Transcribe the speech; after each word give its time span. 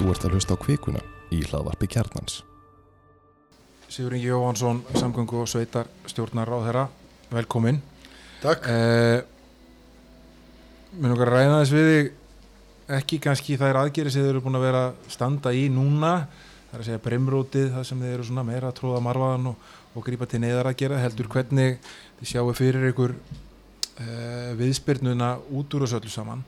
Þú 0.00 0.08
ert 0.08 0.22
að 0.24 0.32
hlusta 0.32 0.54
á 0.56 0.62
kvikuna 0.62 1.00
í 1.28 1.42
hlaðvarpi 1.44 1.84
kjarnans. 1.92 2.38
Sigur 3.92 4.14
Ingi 4.16 4.30
Jóhansson, 4.30 4.78
samgöngu 4.96 5.42
og 5.42 5.50
sveitar 5.50 5.90
stjórnar 6.08 6.48
á 6.48 6.56
þeirra, 6.64 6.84
velkomin. 7.28 7.82
Takk. 8.40 8.64
Eh, 8.64 9.20
Mér 10.96 11.12
okkar 11.18 11.34
ræða 11.34 11.60
þess 11.60 11.74
við 11.76 11.90
þig, 11.90 12.10
ekki 12.96 13.20
kannski 13.28 13.60
þær 13.60 13.82
aðgerið 13.84 14.16
sem 14.16 14.24
þið 14.24 14.32
eru 14.32 14.44
búin 14.48 14.58
að 14.58 14.64
vera 14.70 14.82
standa 15.12 15.52
í 15.52 15.68
núna, 15.68 16.16
það 16.70 16.72
er 16.72 16.80
að 16.80 16.88
segja 16.88 17.04
brimrótið, 17.04 17.70
það 17.76 17.88
sem 17.92 18.00
þið 18.00 18.16
eru 18.16 18.28
svona 18.32 18.48
meira 18.48 18.72
að 18.72 18.78
tróða 18.80 19.04
marfaðan 19.04 19.52
og, 19.52 19.70
og 19.92 20.08
grípa 20.08 20.32
til 20.32 20.40
neðar 20.40 20.72
að 20.72 20.80
gera, 20.80 21.04
heldur 21.04 21.28
hvernig 21.30 21.76
þið 22.18 22.32
sjáu 22.32 22.50
fyrir 22.56 22.88
ykkur 22.94 23.18
eh, 24.00 24.52
viðspyrnuna 24.64 25.34
út 25.60 25.76
úr 25.76 25.84
þessu 25.84 26.00
öllu 26.00 26.14
saman. 26.16 26.46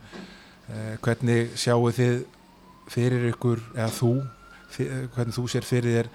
Eh, 0.72 0.94
hvernig 1.04 1.52
sjáu 1.60 1.92
þið 1.92 2.22
fyrir 2.92 3.28
ykkur, 3.32 3.60
eða 3.74 3.90
þú, 3.96 4.12
fyr, 4.72 4.94
hvernig 5.14 5.36
þú 5.36 5.44
sér 5.50 5.66
fyrir 5.66 5.98
þér 5.98 6.10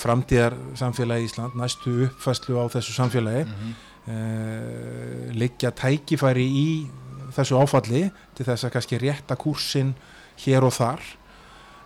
framtíðar 0.00 0.56
samfélagi 0.78 1.26
í 1.26 1.28
Ísland, 1.28 1.56
næstu 1.58 1.94
uppfæslu 2.06 2.58
á 2.58 2.64
þessu 2.72 2.94
samfélagi, 2.96 3.44
Mm 3.44 3.52
-hmm. 3.52 3.72
uh, 4.12 5.32
liggja 5.34 5.70
tækifæri 5.70 6.46
í 6.46 6.90
þessu 7.32 7.58
áfalli 7.60 8.10
til 8.34 8.46
þess 8.46 8.64
að 8.64 8.72
kannski 8.72 8.98
rétta 8.98 9.36
kúrsinn 9.36 9.94
hér 10.44 10.64
og 10.64 10.72
þar 10.72 11.00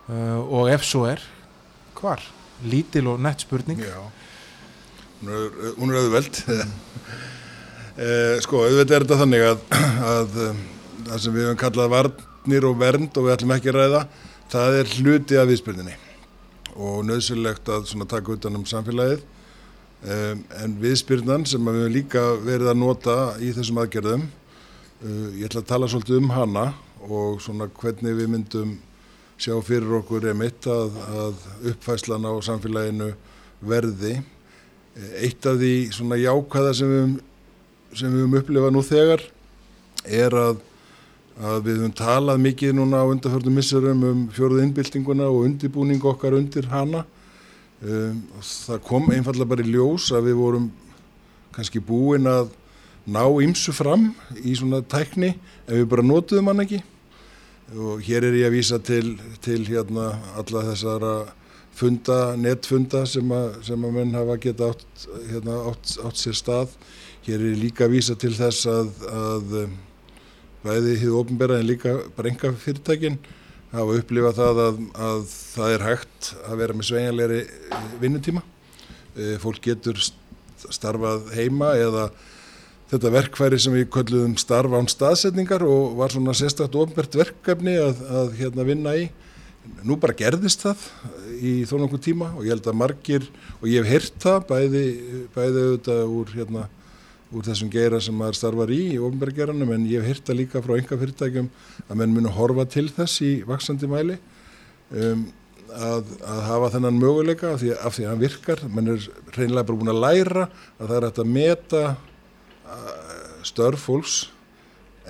uh, 0.08 0.38
og 0.38 0.70
ef 0.70 0.84
svo 0.84 1.06
er, 1.06 1.20
hvar? 1.94 2.22
Lítil 2.64 3.06
og 3.06 3.20
nett 3.20 3.40
spurning. 3.40 3.80
Já, 3.80 4.00
hún 5.76 5.90
er, 5.90 5.98
auðveld. 6.00 6.44
eh, 8.04 8.40
sko, 8.40 8.62
auðveld 8.64 8.90
er 8.90 9.04
þetta 9.04 9.18
þannig 9.20 9.42
að, 9.44 9.58
að 10.14 10.30
það 11.06 11.18
sem 11.20 11.34
við 11.36 11.44
höfum 11.44 11.60
kallað 11.60 11.92
varnir 12.46 12.66
og 12.68 12.78
vernd 12.78 13.16
og 13.18 13.26
við 13.26 13.34
ætlum 13.34 13.52
ekki 13.56 13.70
að 13.72 13.76
ræða, 13.80 14.00
það 14.52 14.76
er 14.78 14.90
hluti 15.00 15.38
af 15.40 15.48
viðspyrninni 15.50 15.94
og 16.76 17.00
nöðsynlegt 17.08 17.68
að 17.72 17.88
taka 18.06 18.36
utan 18.36 18.58
um 18.58 18.66
samfélagið. 18.68 19.24
Um, 20.06 20.44
en 20.62 20.76
viðspyrnan 20.78 21.46
sem 21.48 21.64
við 21.64 21.80
höfum 21.80 21.94
líka 21.94 22.22
verið 22.44 22.70
að 22.70 22.78
nota 22.78 23.16
í 23.42 23.48
þessum 23.56 23.80
aðgerðum, 23.82 24.26
uh, 24.28 25.30
ég 25.34 25.48
ætla 25.48 25.64
að 25.64 25.70
tala 25.72 25.88
svolítið 25.88 26.20
um 26.20 26.30
hana 26.30 26.66
og 27.08 27.40
svona 27.42 27.66
hvernig 27.80 28.14
við 28.20 28.30
myndum 28.30 28.76
sjá 29.40 29.56
fyrir 29.64 29.96
okkur 29.98 30.28
emitt 30.30 30.68
að, 30.70 30.94
að 31.16 31.42
uppfæslan 31.72 32.28
á 32.28 32.32
samfélaginu 32.44 33.10
verði. 33.66 34.20
Eitt 35.18 35.48
af 35.48 35.58
því 35.58 35.74
svona 35.96 36.20
jákvæða 36.20 36.76
sem 36.76 36.92
við, 36.92 37.18
sem 37.96 38.12
við 38.12 38.22
höfum 38.22 38.38
upplifað 38.44 38.76
nú 38.76 38.84
þegar 38.86 39.26
er 40.06 40.38
að, 40.38 40.62
að 41.36 41.58
við 41.66 41.78
höfum 41.80 41.94
talað 41.96 42.42
mikið 42.46 42.74
núna 42.78 43.02
á 43.04 43.10
undarförnum 43.12 43.58
missurum 43.58 44.04
um 44.08 44.24
fjóruð 44.32 44.62
innbyltinguna 44.64 45.28
og 45.28 45.44
undirbúning 45.44 46.04
okkar 46.08 46.36
undir 46.38 46.68
hana. 46.72 47.04
Um, 47.84 48.22
það 48.40 48.82
kom 48.86 49.10
einfallega 49.12 49.50
bara 49.50 49.64
í 49.64 49.72
ljós 49.74 50.08
að 50.16 50.30
við 50.30 50.38
vorum 50.40 50.70
kannski 51.52 51.82
búin 51.84 52.28
að 52.30 52.48
ná 53.06 53.22
ymsu 53.44 53.74
fram 53.76 54.10
í 54.40 54.54
svona 54.56 54.80
tækni 54.80 55.34
en 55.66 55.82
við 55.82 55.88
bara 55.92 56.04
notuðum 56.04 56.48
hann 56.50 56.64
ekki 56.64 56.80
og 57.74 58.00
hér 58.06 58.24
er 58.28 58.36
ég 58.38 58.48
að 58.48 58.54
vísa 58.54 58.78
til, 58.82 59.16
til 59.42 59.64
hérna 59.66 60.12
alla 60.38 60.62
þessara 60.68 61.14
funda, 61.76 62.36
netfunda 62.38 63.02
sem 63.08 63.32
að, 63.34 63.58
sem 63.66 63.84
að 63.84 63.96
menn 63.98 64.14
hafa 64.16 64.38
geta 64.40 64.70
átt, 64.72 65.06
hérna, 65.30 65.58
átt, 65.72 65.96
átt 66.06 66.20
sér 66.20 66.36
stað. 66.38 66.76
Hér 67.26 67.40
er 67.40 67.50
ég 67.50 67.60
líka 67.64 67.86
að 67.86 67.96
vísa 67.96 68.16
til 68.18 68.32
þess 68.36 68.68
að, 68.70 68.92
að 69.10 69.56
um, 69.64 69.74
bæði 70.66 70.94
hið 71.00 71.16
ofnbæra 71.22 71.58
en 71.60 71.68
líka 71.70 71.96
bara 72.16 72.32
enga 72.32 72.52
fyrirtækin 72.60 73.18
hafa 73.72 73.98
upplifað 74.00 74.38
það 74.40 74.60
að, 74.66 74.78
að 75.08 75.24
það 75.32 75.74
er 75.76 75.84
hægt 75.86 76.30
að 76.46 76.60
vera 76.62 76.76
með 76.76 76.88
sveigjanlegri 76.90 77.40
vinnutíma. 78.02 78.42
E, 79.16 79.36
fólk 79.42 79.62
getur 79.64 79.98
st- 80.00 80.70
starfað 80.72 81.30
heima 81.36 81.74
eða 81.78 82.08
þetta 82.90 83.10
verkfæri 83.16 83.58
sem 83.60 83.74
við 83.74 83.88
kölluðum 83.96 84.36
starf 84.40 84.74
án 84.78 84.88
staðsetningar 84.90 85.64
og 85.66 85.96
var 85.98 86.14
svona 86.14 86.34
sérstakt 86.38 86.76
ofnbært 86.78 87.18
verkefni 87.18 87.74
að, 87.82 88.02
að 88.06 88.34
hérna 88.38 88.66
vinna 88.68 88.94
í. 88.98 89.08
Nú 89.82 89.96
bara 89.98 90.14
gerðist 90.14 90.62
það 90.62 90.84
í 91.42 91.52
þó 91.66 91.80
nokkuð 91.82 92.02
tíma 92.04 92.28
og 92.36 92.44
ég 92.46 92.54
held 92.54 92.68
að 92.70 92.78
margir, 92.78 93.24
og 93.58 93.66
ég 93.66 93.82
hef 93.82 93.90
heyrt 93.96 94.20
það 94.22 94.44
bæði, 94.52 94.84
bæði 95.34 95.64
auðvitað 95.64 96.12
úr, 96.20 96.34
hérna, 96.38 96.66
úr 97.34 97.46
þessum 97.46 97.70
geira 97.72 98.00
sem 98.02 98.14
maður 98.14 98.38
starfar 98.38 98.70
í 98.74 98.82
í 98.94 99.00
ofnbærgeranum 99.02 99.72
en 99.74 99.88
ég 99.90 100.04
hef 100.04 100.12
heyrt 100.12 100.28
það 100.28 100.40
líka 100.42 100.62
frá 100.62 100.76
enga 100.76 101.00
fyrirtækjum 101.00 101.50
að 101.88 101.98
menn 102.00 102.14
munu 102.14 102.32
horfa 102.36 102.66
til 102.70 102.86
þess 102.94 103.22
í 103.26 103.32
vaksandi 103.48 103.90
mæli 103.90 104.18
um, 104.94 105.26
að, 105.74 106.12
að 106.22 106.42
hafa 106.46 106.72
þennan 106.76 107.00
möguleika 107.02 107.54
af 107.54 107.62
því, 107.62 107.72
af 107.74 107.96
því 107.96 108.04
að 108.06 108.12
hann 108.12 108.22
virkar, 108.22 108.62
menn 108.70 108.92
er 108.94 109.08
reynilega 109.34 109.66
bara 109.66 109.80
búin 109.80 109.94
að 109.94 110.04
læra 110.04 110.44
að 110.78 110.84
það 110.86 110.96
er 110.98 111.08
hægt 111.08 111.24
að 111.24 111.34
meta 111.34 111.82
störf 113.46 113.86
fólks 113.86 114.20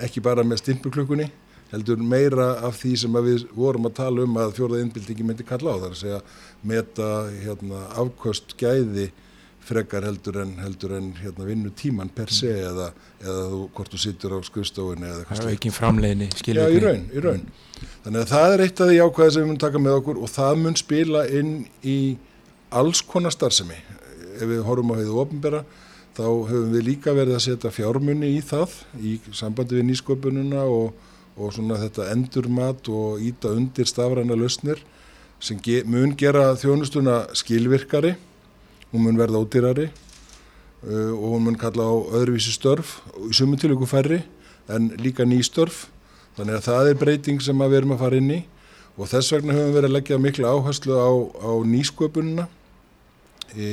ekki 0.03 0.21
bara 0.23 0.45
með 0.45 0.61
stimpurklukkunni 0.61 1.27
heldur 1.71 1.99
meira 1.99 2.51
af 2.63 2.77
því 2.79 2.93
sem 3.01 3.17
við 3.25 3.45
vorum 3.55 3.89
að 3.89 3.97
tala 3.99 4.23
um 4.23 4.37
að 4.39 4.53
fjóraða 4.59 4.83
innbyltingi 4.85 5.25
myndi 5.27 5.45
kalla 5.47 5.73
á 5.73 5.77
það 5.77 5.87
er 5.87 5.95
að 5.95 6.01
segja 6.01 6.19
meta 6.71 7.09
hérna, 7.41 7.81
afkost 8.03 8.55
gæði 8.59 9.09
frekar 9.67 10.05
heldur 10.07 10.39
en, 10.43 10.53
heldur 10.63 10.93
en 10.97 11.09
hérna, 11.19 11.45
vinnu 11.47 11.71
tíman 11.77 12.09
per 12.15 12.31
se 12.33 12.49
eða, 12.63 12.87
eða 13.21 13.43
þú, 13.51 13.59
hvort 13.75 13.93
þú 13.93 13.99
sittur 14.03 14.35
á 14.35 14.39
skrifstofunni 14.47 15.07
eða 15.07 15.17
Það 15.17 15.23
eitthvað 15.25 15.37
er 15.37 15.43
slíkt. 15.47 15.59
ekki 15.59 15.73
framleiðinni, 15.77 16.29
Já, 16.31 16.37
skilur 16.41 16.77
í 16.77 16.81
raun, 16.85 17.03
í 17.11 17.23
raun. 17.25 17.43
Þannig 18.05 18.21
að 18.23 18.31
það 18.33 18.53
er 18.55 18.63
eitt 18.67 18.81
af 18.85 18.91
því 18.91 18.99
ákvæði 19.07 19.33
sem 19.35 19.41
við 19.43 19.49
munum 19.51 19.61
taka 19.65 19.81
með 19.83 19.97
okkur 20.01 20.21
og 20.23 20.31
það 20.33 20.61
mun 20.63 20.79
spila 20.79 21.25
inn 21.41 21.51
í 21.83 21.97
alls 22.81 23.01
konar 23.11 23.35
starfsemi. 23.35 23.77
Ef 24.37 24.47
við 24.49 24.63
horfum 24.67 24.93
á 24.93 24.99
heiðu 24.99 25.19
ofnbera, 25.23 25.63
þá 26.17 26.23
höfum 26.49 26.71
við 26.73 26.87
líka 26.87 27.13
verið 27.17 27.37
að 27.37 27.43
setja 27.45 27.71
fjármunni 27.73 28.31
í 28.37 28.41
það, 28.45 28.73
í 28.97 29.17
sambandi 29.37 29.77
við 29.77 29.87
nýsköpununa 29.91 30.63
og, 30.65 30.93
og 31.37 31.51
svona 31.53 31.77
þetta 31.83 32.07
endurmat 32.13 32.89
og 32.89 33.21
íta 33.21 33.51
undir 33.53 33.85
stafræna 33.89 34.37
lausnir 34.37 34.81
sem 35.39 35.59
ge 35.61 35.83
mun 35.85 36.15
gera 36.17 36.55
þjónustuna 36.57 37.27
skilvirkari, 37.37 38.15
hún 38.97 39.05
mun 39.05 39.21
verða 39.21 39.43
ódýrari 39.45 39.87
uh, 39.87 41.13
og 41.13 41.27
hún 41.37 41.45
mun 41.47 41.61
kalla 41.61 41.85
á 41.85 41.95
öðruvísi 42.17 42.51
störf, 42.57 42.97
í 43.29 43.33
sumu 43.37 43.55
tilöku 43.61 43.87
færri, 43.87 44.23
en 44.67 44.91
líka 44.99 45.23
ný 45.23 45.39
störf 45.45 45.85
Þannig 46.37 46.53
að 46.53 46.65
það 46.67 46.87
er 46.87 46.97
breyting 47.01 47.39
sem 47.41 47.61
við 47.63 47.75
erum 47.79 47.95
að 47.95 48.01
fara 48.03 48.17
inn 48.21 48.29
í 48.29 48.43
og 48.97 49.07
þess 49.09 49.33
vegna 49.33 49.55
höfum 49.55 49.71
við 49.71 49.75
verið 49.77 49.89
að 49.89 49.95
leggja 49.95 50.17
mikla 50.21 50.51
áherslu 50.53 50.97
á, 51.01 51.09
á 51.41 51.51
nýsköpunina 51.65 52.45
e, 53.57 53.69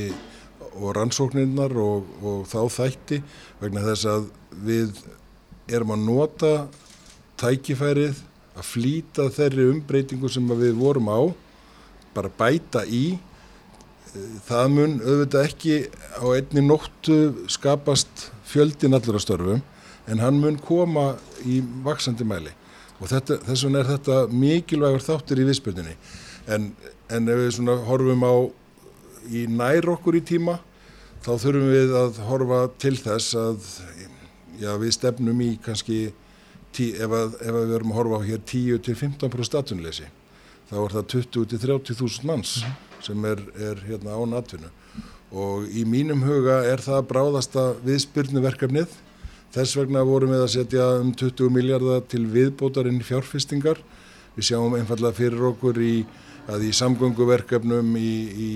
og 0.81 0.95
rannsóknirnar 0.97 1.75
og, 1.81 2.09
og 2.25 2.47
þá 2.49 2.61
þætti 2.73 3.19
vegna 3.61 3.83
þess 3.85 4.09
að 4.09 4.31
við 4.65 5.03
erum 5.77 5.93
að 5.93 6.07
nota 6.07 6.53
tækifærið 7.41 8.23
að 8.57 8.69
flýta 8.71 9.29
þeirri 9.37 9.69
umbreytingu 9.75 10.33
sem 10.33 10.57
við 10.57 10.73
vorum 10.81 11.13
á, 11.13 11.21
bara 12.17 12.33
bæta 12.33 12.87
í. 12.89 13.19
Það 14.47 14.67
mun 14.71 14.99
auðvitað 15.03 15.47
ekki 15.49 15.79
á 16.23 16.27
einni 16.37 16.63
nóttu 16.63 17.17
skapast 17.51 18.29
fjöldin 18.47 18.95
allur 18.95 19.19
að 19.19 19.25
störfum 19.25 19.63
en 20.11 20.21
hann 20.23 20.39
mun 20.39 20.59
koma 20.63 21.15
í 21.43 21.59
vaksandi 21.85 22.27
mæli. 22.29 22.53
Og 23.01 23.11
þetta, 23.11 23.41
þess 23.43 23.65
vegna 23.67 23.81
er 23.83 23.91
þetta 23.91 24.19
mikilvægur 24.31 25.03
þáttur 25.03 25.41
í 25.43 25.49
viðspöldinni 25.49 25.97
en, 26.47 26.71
en 27.11 27.33
ef 27.33 27.41
við 27.41 27.51
svona 27.57 27.79
horfum 27.89 28.23
á 28.23 28.35
í 29.35 29.47
nær 29.51 29.89
okkur 29.97 30.21
í 30.21 30.23
tíma 30.25 30.59
þá 31.25 31.33
þurfum 31.41 31.71
við 31.73 31.95
að 31.99 32.21
horfa 32.29 32.61
til 32.81 32.95
þess 33.01 33.37
að 33.41 33.69
já, 34.61 34.71
við 34.81 34.95
stefnum 34.95 35.41
í 35.43 35.55
kannski 35.65 36.01
tí, 36.75 36.93
ef, 36.93 37.11
að, 37.11 37.39
ef 37.41 37.51
að 37.55 37.63
við 37.65 37.77
erum 37.79 37.95
að 37.95 38.01
horfa 38.01 38.21
á 38.21 38.27
hér 38.29 38.43
10-15% 38.53 39.49
statunleysi 39.49 40.11
þá 40.71 40.77
er 40.85 40.97
það 40.99 41.07
20-30.000 41.15 42.29
manns 42.29 42.59
sem 43.05 43.29
er, 43.29 43.41
er 43.57 43.81
hérna 43.89 44.19
án 44.19 44.37
atvinnu 44.39 44.71
og 45.35 45.67
í 45.67 45.83
mínum 45.89 46.23
huga 46.23 46.61
er 46.69 46.83
það 46.85 47.09
bráðasta 47.11 47.73
viðspyrnuverkefnið 47.87 48.93
Þess 49.55 49.77
vegna 49.79 50.01
vorum 50.03 50.33
við 50.35 50.41
að 50.43 50.51
setja 50.51 50.85
um 50.99 51.13
20 51.15 51.53
miljardar 51.55 52.01
til 52.11 52.25
viðbótarinn 52.27 52.99
fjárfestingar. 53.07 53.79
Við 54.35 54.49
sjáum 54.49 54.73
einfallega 54.75 55.15
fyrir 55.15 55.45
okkur 55.53 55.79
í, 55.79 55.93
að 56.51 56.65
í 56.67 56.71
samgönguverkefnum 56.75 57.93
í, 57.95 58.15
í, 58.35 58.49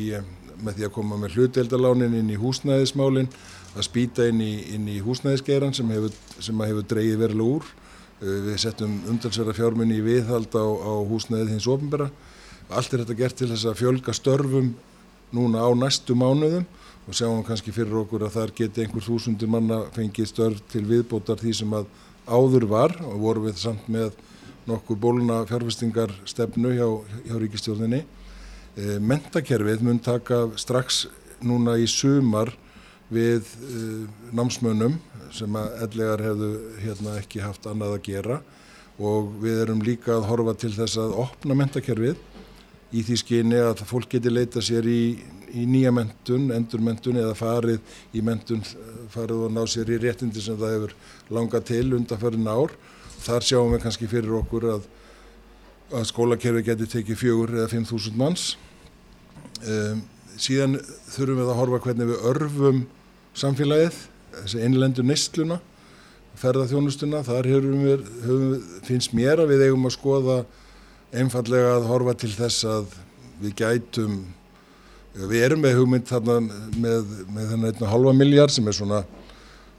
með 0.59 0.81
því 0.81 0.89
að 0.89 0.95
koma 0.97 1.19
með 1.21 1.37
hluteldalánin 1.37 2.17
inn 2.19 2.33
í 2.35 2.39
húsnæðismálin, 2.43 3.31
að 3.77 3.87
spýta 3.87 4.27
inn 4.27 4.43
í, 4.43 4.51
inn 4.75 4.91
í 4.91 4.97
húsnæðisgeiran 5.05 5.77
sem 5.79 5.95
hefur, 5.95 6.19
sem 6.43 6.59
að 6.59 6.73
hefur 6.73 6.89
dreigið 6.91 7.23
verulega 7.23 7.61
úr. 7.61 7.71
Uh, 8.19 8.35
Við 8.49 8.59
settum 8.65 8.99
umtalsverða 9.13 9.55
fjármunni 9.61 10.01
í 10.01 10.07
viðhald 10.09 10.51
á, 10.59 10.67
á 10.67 10.93
húsnæðið 11.13 11.55
hins 11.55 11.71
ofnbæra. 11.71 12.11
Allt 12.69 12.93
er 12.93 13.01
þetta 13.01 13.17
gert 13.17 13.39
til 13.41 13.49
þess 13.49 13.65
að 13.65 13.79
fjölga 13.81 14.13
störfum 14.13 14.75
núna 15.33 15.65
á 15.65 15.73
næstu 15.73 16.13
mánuðum 16.17 16.67
og 17.09 17.17
sjáum 17.17 17.41
kannski 17.47 17.73
fyrir 17.73 17.97
okkur 18.03 18.27
að 18.27 18.35
þar 18.35 18.51
geti 18.59 18.83
einhver 18.85 19.05
þúsundur 19.05 19.49
manna 19.49 19.79
fengið 19.95 20.29
störf 20.29 20.61
til 20.69 20.83
viðbótar 20.89 21.41
því 21.41 21.55
sem 21.63 21.73
að 21.73 21.87
áður 22.29 22.67
var 22.69 22.93
og 23.01 23.17
vorum 23.23 23.47
við 23.49 23.63
samt 23.63 23.89
með, 23.89 24.13
nokkuð 24.69 25.01
bóluna 25.01 25.39
fjárfestingar 25.49 26.13
stefnu 26.29 26.75
hjá, 26.77 26.85
hjá 27.25 27.35
ríkistjórninni. 27.41 28.03
E, 28.77 28.99
mentakerfið 29.01 29.87
mun 29.89 30.03
taka 30.05 30.45
strax 30.61 31.07
núna 31.41 31.79
í 31.81 31.89
sumar 31.89 32.53
við 33.09 33.49
e, 33.65 33.83
námsmönnum 34.37 35.01
sem 35.33 35.57
að 35.57 35.83
ellegar 35.87 36.27
hefðu 36.27 36.53
hérna, 36.85 37.17
ekki 37.17 37.41
haft 37.41 37.65
annað 37.69 37.97
að 37.97 38.07
gera 38.13 38.43
og 38.99 39.33
við 39.41 39.63
erum 39.63 39.81
líka 39.87 40.19
að 40.19 40.29
horfa 40.29 40.59
til 40.59 40.75
þess 40.77 41.01
að 41.01 41.17
opna 41.25 41.57
mentakerfið 41.57 42.19
í 42.89 43.03
því 43.05 43.17
skyni 43.21 43.59
að 43.61 43.83
fólk 43.89 44.09
geti 44.15 44.33
leita 44.33 44.63
sér 44.65 44.87
í, 44.89 45.19
í 45.53 45.65
nýja 45.69 45.93
mentun, 45.93 46.49
endurmentun 46.55 47.21
eða 47.21 47.35
farið 47.37 47.97
í 48.17 48.23
mentun, 48.25 48.63
farið 49.13 49.49
og 49.49 49.57
ná 49.57 49.65
sér 49.69 49.91
í 49.93 49.99
réttindi 50.01 50.43
sem 50.45 50.57
það 50.59 50.77
hefur 50.77 50.95
langað 51.37 51.67
til 51.73 51.87
undanferðin 51.99 52.49
ár. 52.49 52.77
Þar 53.19 53.45
sjáum 53.45 53.75
við 53.75 53.83
kannski 53.85 54.09
fyrir 54.09 54.39
okkur 54.41 54.69
að, 54.77 54.87
að 55.93 56.07
skólakerfi 56.13 56.65
geti 56.65 56.89
tekið 56.95 57.21
fjögur 57.21 57.57
eða 57.59 57.73
fimm 57.73 57.89
þúsund 57.89 58.21
manns. 58.21 58.53
Um, 59.59 60.05
síðan 60.39 60.79
þurfum 61.11 61.43
við 61.43 61.51
að 61.51 61.59
horfa 61.59 61.83
hvernig 61.85 62.13
við 62.13 62.29
örfum 62.31 62.85
samfélagið, 63.39 63.99
þessi 64.39 64.63
innlendu 64.65 65.05
neistluna, 65.05 65.59
ferðarþjónustuna, 66.39 67.25
þar 67.27 67.49
við, 67.51 68.07
höfum, 68.25 68.67
finnst 68.87 69.15
mér 69.19 69.43
að 69.43 69.53
við 69.53 69.65
eigum 69.67 69.89
að 69.89 69.97
skoða 69.97 70.39
einfallega 71.17 71.77
að 71.79 71.87
horfa 71.89 72.15
til 72.21 72.33
þess 72.35 72.67
að 72.69 72.99
við 73.43 73.55
gætum 73.61 74.19
við 75.19 75.45
erum 75.47 75.63
með 75.65 75.79
hugmynd 75.79 76.09
þarna 76.09 76.37
með, 76.79 77.15
með 77.33 77.53
þennan 77.53 77.71
einna 77.73 77.91
halva 77.91 78.13
miljard 78.15 78.53
sem 78.55 78.67
er 78.69 78.77
svona, 78.77 79.01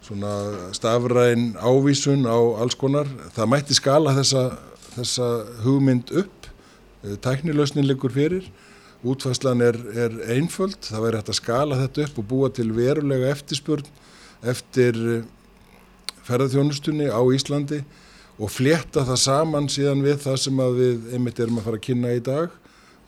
svona 0.04 0.34
stafræn 0.76 1.54
ávísun 1.60 2.26
á 2.28 2.38
alls 2.60 2.76
konar. 2.80 3.08
Það 3.36 3.52
mætti 3.54 3.78
skala 3.78 4.16
þessa, 4.18 4.46
þessa 4.98 5.30
hugmynd 5.64 6.12
upp. 6.24 6.50
Tæknilösnin 7.24 7.88
likur 7.88 8.12
fyrir. 8.12 8.50
Útfæslan 9.08 9.64
er, 9.64 9.78
er 9.96 10.18
einföld. 10.36 10.82
Það 10.90 11.06
væri 11.06 11.22
hægt 11.22 11.32
að 11.32 11.40
skala 11.40 11.80
þetta 11.86 12.08
upp 12.08 12.20
og 12.20 12.30
búa 12.34 12.52
til 12.52 12.68
verulega 12.76 13.32
eftirspurn 13.32 13.88
eftir 14.50 15.00
ferðarþjónustunni 16.28 17.08
á 17.12 17.22
Íslandi 17.36 17.84
og 18.40 18.52
fletta 18.54 19.04
það 19.08 19.22
saman 19.24 19.70
síðan 19.72 20.04
við 20.06 20.22
það 20.24 20.38
sem 20.46 20.62
við 20.78 21.10
einmitt 21.16 21.40
erum 21.44 21.60
að 21.60 21.68
fara 21.68 21.80
að 21.80 21.86
kynna 21.88 22.14
í 22.16 22.22
dag 22.24 22.54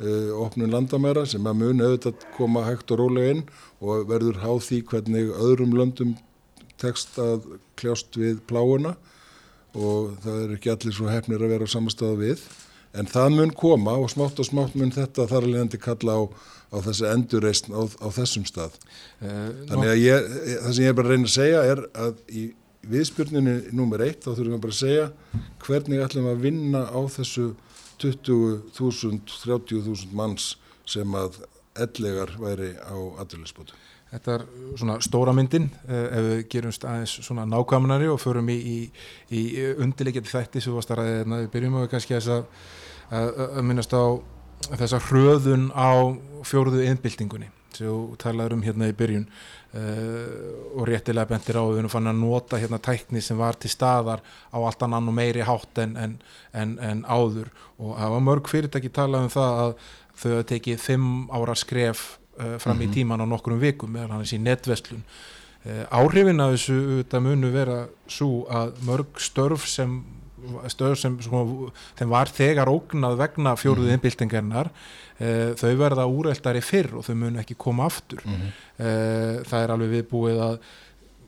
uh, 0.02 0.32
opnun 0.44 0.74
landamæra 0.74 1.24
sem 1.30 1.48
að 1.48 1.62
muni 1.62 1.86
auðvitað 1.86 2.26
koma 2.36 2.66
hægt 2.68 2.92
og 2.92 3.02
rólega 3.04 3.38
inn 3.38 3.46
og 3.80 4.10
verður 4.10 4.42
háð 4.44 4.60
því 4.68 4.82
hvernig 4.92 5.32
öðrum 5.38 5.78
löndum 5.78 6.18
tekst 6.82 7.18
að 7.22 7.46
kljást 7.80 8.18
við 8.20 8.42
pláuna 8.50 8.96
og 9.78 10.18
það 10.24 10.42
er 10.44 10.56
ekki 10.58 10.74
allir 10.74 10.96
svo 10.98 11.08
hefnir 11.12 11.44
að 11.46 11.54
vera 11.56 11.68
á 11.70 11.74
samastöða 11.74 12.18
við. 12.20 12.42
En 12.92 13.08
það 13.08 13.36
mun 13.38 13.54
koma 13.56 13.94
og 13.96 14.10
smátt 14.12 14.40
og 14.44 14.48
smátt 14.50 14.74
mun 14.76 14.92
þetta 14.92 15.30
þar 15.30 15.46
alveg 15.48 15.62
endi 15.64 15.80
kalla 15.80 16.16
á, 16.20 16.22
á 16.76 16.78
þessi 16.84 17.06
endurreysn 17.08 17.72
á, 17.72 17.82
á 17.88 18.08
þessum 18.12 18.44
stað. 18.50 18.76
Uh, 19.24 19.48
þannig 19.70 19.94
að 19.94 20.02
ég, 20.02 20.28
það 20.66 20.74
sem 20.74 20.84
ég 20.84 20.92
er 20.92 20.98
bara 20.98 21.08
að 21.08 21.16
reyna 21.16 21.30
að 21.30 21.38
segja 21.38 21.62
er 21.72 21.84
að 21.96 22.20
í 22.28 22.44
viðspurninu 22.90 23.58
nummer 23.78 24.02
eitt 24.06 24.26
þá 24.26 24.34
þurfum 24.34 24.56
við 24.56 24.64
bara 24.64 24.76
að 24.76 24.80
segja 24.80 25.06
hvernig 25.66 26.04
ætlum 26.06 26.28
við 26.28 26.34
að 26.34 26.46
vinna 26.48 26.82
á 26.90 27.00
þessu 27.14 27.52
20.000, 28.02 29.22
30.000 29.30 30.18
manns 30.18 30.56
sem 30.90 31.16
að 31.16 31.44
ellegar 31.78 32.34
væri 32.42 32.74
á 32.82 32.98
aðurleysbótu. 33.22 33.78
Þetta 34.12 34.34
er 34.34 34.42
svona 34.76 34.98
stóra 35.00 35.32
myndin 35.36 35.70
eh, 35.88 36.08
ef 36.18 36.26
við 36.26 36.42
gerumst 36.52 36.84
aðeins 36.84 37.14
svona 37.24 37.46
nákvæmnari 37.48 38.10
og 38.12 38.20
förum 38.20 38.50
í, 38.52 38.58
í, 38.60 38.80
í 39.32 39.44
undirleikjandi 39.78 40.34
þætti 40.34 40.64
sem 40.64 40.74
við 40.74 40.80
varst 40.82 40.92
að 40.92 41.00
ræða 41.00 41.16
hérna. 41.22 41.40
Við 41.46 41.54
byrjum 41.54 41.78
á 41.80 41.82
kannski 41.94 42.18
að, 42.18 42.44
að, 43.08 43.32
að 43.48 43.64
minnast 43.70 43.96
á 43.96 44.04
þessa 44.74 45.00
hröðun 45.08 45.70
á 45.72 46.12
fjóruðu 46.44 46.84
innbyltingunni 46.90 47.48
sem 47.78 47.88
við 47.88 48.18
talaðum 48.22 48.62
um 48.62 48.66
hérna 48.68 48.92
í 48.92 48.98
byrjun 48.98 49.28
Uh, 49.72 50.76
og 50.76 50.84
réttilega 50.84 51.30
bentir 51.30 51.56
á 51.56 51.64
við 51.64 51.86
fann 51.88 52.10
að 52.12 52.18
nota 52.20 52.58
hérna 52.60 52.76
tækni 52.84 53.22
sem 53.24 53.38
var 53.40 53.56
til 53.56 53.70
staðar 53.72 54.20
á 54.52 54.60
allt 54.60 54.82
annan 54.84 55.08
og 55.08 55.16
meiri 55.16 55.46
hátt 55.48 55.80
en, 55.80 55.94
en, 55.96 56.18
en, 56.52 56.74
en 56.84 57.06
áður 57.08 57.48
og 57.80 57.94
það 57.96 58.12
var 58.12 58.26
mörg 58.26 58.50
fyrirtæki 58.52 58.92
talað 58.92 59.30
um 59.30 59.32
það 59.32 59.62
að 59.62 59.72
þau 60.12 60.28
hafa 60.34 60.48
tekið 60.50 60.84
fimm 60.84 61.14
ára 61.32 61.56
skref 61.56 62.02
uh, 62.36 62.60
fram 62.60 62.76
mm 62.76 62.82
-hmm. 62.82 62.84
í 62.84 62.88
mhm. 62.88 62.94
tíman 62.98 63.24
á 63.24 63.26
nokkrum 63.32 63.64
vikum 63.64 63.96
meðal 63.96 64.12
hann 64.12 64.28
í 64.28 64.44
netveslun 64.44 65.06
uh, 65.64 65.86
áhrifin 65.88 66.44
af 66.44 66.52
þessu 66.52 66.78
þetta 67.00 67.24
munu 67.24 67.52
vera 67.56 67.88
svo 68.08 68.44
að 68.52 68.76
mörg 68.84 69.24
störf 69.24 69.70
sem 69.72 70.04
stöður 70.72 71.00
sem 71.00 71.18
sko, 71.24 71.72
þeim 72.00 72.14
var 72.14 72.32
þegar 72.32 72.72
ógnað 72.72 73.18
vegna 73.22 73.56
fjóruðu 73.60 73.90
mhm. 73.90 73.98
innbyltingarnar 74.00 74.72
uh, 74.72 75.52
þau 75.60 75.74
verða 75.80 76.08
úreldari 76.10 76.64
fyrr 76.66 76.96
og 77.00 77.08
þau 77.08 77.16
mun 77.24 77.42
ekki 77.44 77.60
koma 77.60 77.90
aftur 77.92 78.24
mm 78.26 78.38
það 78.82 79.64
er 79.64 79.72
alveg 79.76 79.92
viðbúið 79.92 80.40
að 80.42 80.56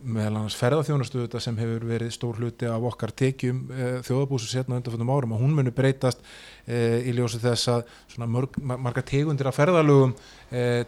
meðal 0.03 0.39
annars 0.39 0.55
ferðarþjónastu 0.57 1.39
sem 1.39 1.57
hefur 1.59 1.85
verið 1.85 2.11
stór 2.11 2.39
hluti 2.41 2.67
af 2.67 2.83
okkar 2.89 3.13
tekjum 3.15 3.59
eh, 3.71 3.99
þjóðabúsu 4.03 4.49
setna 4.49 4.79
undanfjöndum 4.79 5.11
árum 5.13 5.35
og 5.35 5.43
hún 5.43 5.53
muni 5.55 5.71
breytast 5.71 6.23
í 6.67 7.13
ljósi 7.15 7.39
þess 7.43 7.69
að 7.69 8.25
mörg, 8.25 8.57
marga 8.57 9.03
tegundir 9.05 9.47
af 9.47 9.57
ferðalögum 9.59 10.15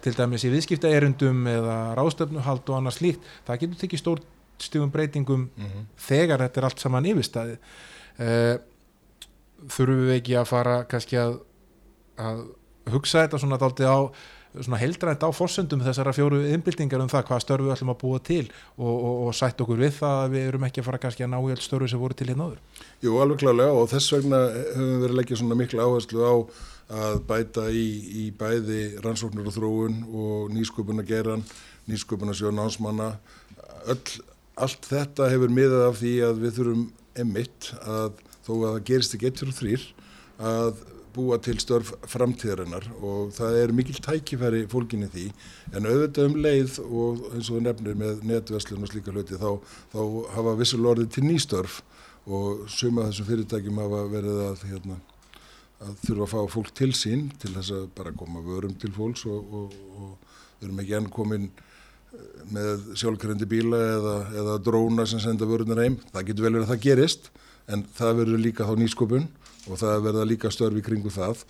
til 0.02 0.14
dæmis 0.16 0.46
í 0.48 0.52
viðskiptaerundum 0.54 1.48
eða 1.52 1.78
ráðstöfnuhald 2.00 2.70
og 2.70 2.80
annað 2.80 2.98
slíkt 2.98 3.30
það 3.48 3.62
getur 3.62 3.82
tekið 3.84 4.02
stór 4.02 4.24
stífum 4.60 4.92
breytingum 4.92 5.50
mm 5.56 5.66
-hmm. 5.66 5.86
þegar 5.98 6.40
þetta 6.40 6.60
er 6.60 6.66
allt 6.66 6.80
saman 6.80 7.06
yfirstaði 8.16 8.64
þurfum 9.72 10.06
við 10.06 10.16
ekki 10.20 10.38
að 10.40 10.48
fara 10.50 10.80
kannski 10.90 11.20
að, 11.20 11.38
að 12.22 12.42
hugsa 12.94 13.26
þetta 13.26 13.42
svona 13.42 13.60
dálítið 13.62 13.90
á 13.90 14.00
svona 14.56 14.80
heldrænt 14.80 15.24
á 15.26 15.30
fórsöndum 15.36 15.82
þessara 15.84 16.14
fjóru 16.16 16.38
innbyltingar 16.48 17.02
um 17.04 17.10
það 17.12 17.26
hvað 17.28 17.42
störfu 17.44 17.66
við 17.68 17.74
ætlum 17.74 17.92
að 17.92 17.98
búa 18.06 18.22
til 18.24 18.44
og, 18.46 18.94
og, 18.94 19.16
og 19.26 19.34
sætt 19.36 19.60
okkur 19.66 19.82
við 19.82 19.98
það 19.98 20.20
að 20.22 20.36
við 20.36 20.46
erum 20.52 20.68
ekki 20.68 20.82
að 20.82 20.88
fara 20.88 21.02
kannski 21.04 21.26
að 21.26 21.32
ná 21.34 21.38
í 21.42 21.56
alls 21.56 21.68
störfu 21.68 21.90
sem 21.92 22.00
voru 22.00 22.16
til 22.16 22.30
hérna 22.30 22.48
áður. 22.48 22.62
Jú, 23.04 23.18
alveg 23.20 23.42
klálega 23.42 23.76
og 23.76 23.90
þess 23.92 24.16
vegna 24.16 24.42
höfum 24.54 24.94
við 24.94 25.04
verið 25.04 25.20
leggja 25.20 25.40
svona 25.42 25.60
miklu 25.60 25.84
áherslu 25.84 26.24
á 26.24 26.34
að 27.04 27.20
bæta 27.28 27.66
í, 27.74 27.86
í 28.22 28.26
bæði 28.38 28.82
rannsóknur 29.04 29.50
og 29.50 29.58
þróun 29.58 30.02
og 30.08 30.54
nýsköpun 30.56 31.04
að 31.04 31.12
geran, 31.12 31.44
nýsköpun 31.90 32.32
að 32.32 32.40
sjóna 32.40 32.70
ásmanna, 32.70 33.10
öll, 33.92 34.20
allt 34.56 34.88
þetta 34.88 35.34
hefur 35.34 35.52
miðað 35.52 35.90
af 35.90 36.00
því 36.00 36.14
að 36.30 36.46
við 36.46 36.60
þurfum 36.62 36.86
emitt 37.22 37.72
að 37.82 38.20
þó 38.46 38.52
að 38.56 38.66
það 38.66 38.84
gerist 38.90 39.16
ekki 39.16 39.30
eitt 39.30 39.42
fyrir 39.42 39.58
þrýr 39.60 39.88
að 40.52 40.84
búa 41.16 41.38
til 41.40 41.56
störf 41.64 41.94
framtíðarinnar 42.12 42.88
og 43.00 43.32
það 43.36 43.58
er 43.62 43.74
mikil 43.76 43.96
tækifæri 44.04 44.66
fólkinni 44.72 45.08
því. 45.12 45.26
En 45.72 45.88
auðvitað 45.88 46.30
um 46.30 46.38
leið 46.44 46.80
og 46.86 47.26
eins 47.32 47.52
og 47.54 47.64
nefnir 47.64 47.98
með 48.00 48.24
netverslun 48.28 48.84
og 48.84 48.92
slíka 48.92 49.14
hluti 49.16 49.40
þá, 49.40 49.52
þá 49.94 50.02
hafa 50.36 50.56
vissul 50.60 50.84
orðið 50.92 51.14
til 51.16 51.26
nýstörf 51.30 51.82
og 52.26 52.66
suma 52.72 53.08
þessum 53.10 53.30
fyrirtækjum 53.30 53.84
hafa 53.84 54.02
verið 54.12 54.42
að, 54.50 54.66
hérna, 54.72 54.98
að 55.86 55.94
þurfa 56.04 56.26
að 56.26 56.34
fá 56.34 56.56
fólk 56.56 56.74
til 56.82 56.92
sín 56.98 57.30
til 57.42 57.54
þess 57.56 57.76
að 57.78 57.88
bara 57.98 58.16
koma 58.18 58.44
vörum 58.46 58.76
til 58.82 58.92
fólks 58.96 59.26
og, 59.30 59.56
og, 59.62 59.80
og 59.96 60.36
við 60.60 60.68
erum 60.68 60.84
ekki 60.84 60.98
enn 61.00 61.12
komin 61.14 61.50
með 62.54 62.92
sjálfkværendi 63.00 63.48
bíla 63.50 63.80
eða, 63.96 64.16
eða 64.42 64.58
dróna 64.66 65.06
sem 65.10 65.22
senda 65.24 65.48
vörunar 65.50 65.82
heim, 65.82 65.98
það 66.14 66.28
getur 66.30 66.46
vel 66.46 66.54
verið 66.54 66.66
að 66.66 66.74
það 66.74 66.84
gerist 66.86 67.32
en 67.72 67.86
það 67.98 68.20
verður 68.22 68.44
líka 68.44 68.68
þá 68.68 68.76
nýskopun 68.82 69.26
og 69.66 69.82
það 69.82 70.06
verða 70.06 70.28
líka 70.30 70.52
störfi 70.54 70.84
kringu 70.86 71.14
það. 71.14 71.42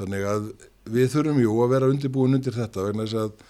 Þannig 0.00 0.28
að 0.28 0.50
við 0.92 1.08
þurfum 1.14 1.40
jú 1.42 1.56
að 1.64 1.72
vera 1.72 1.88
undirbúin 1.92 2.36
undir 2.36 2.56
þetta 2.56 2.86
vegna 2.88 3.06
þess 3.06 3.22
að 3.22 3.48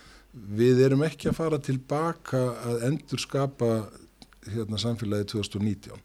við 0.62 0.80
erum 0.86 1.04
ekki 1.06 1.30
að 1.30 1.38
fara 1.40 1.58
tilbaka 1.62 2.46
að 2.70 2.86
endur 2.88 3.20
skapa 3.20 3.72
hérna, 4.46 4.78
samfélagi 4.80 5.28
2019 5.34 6.00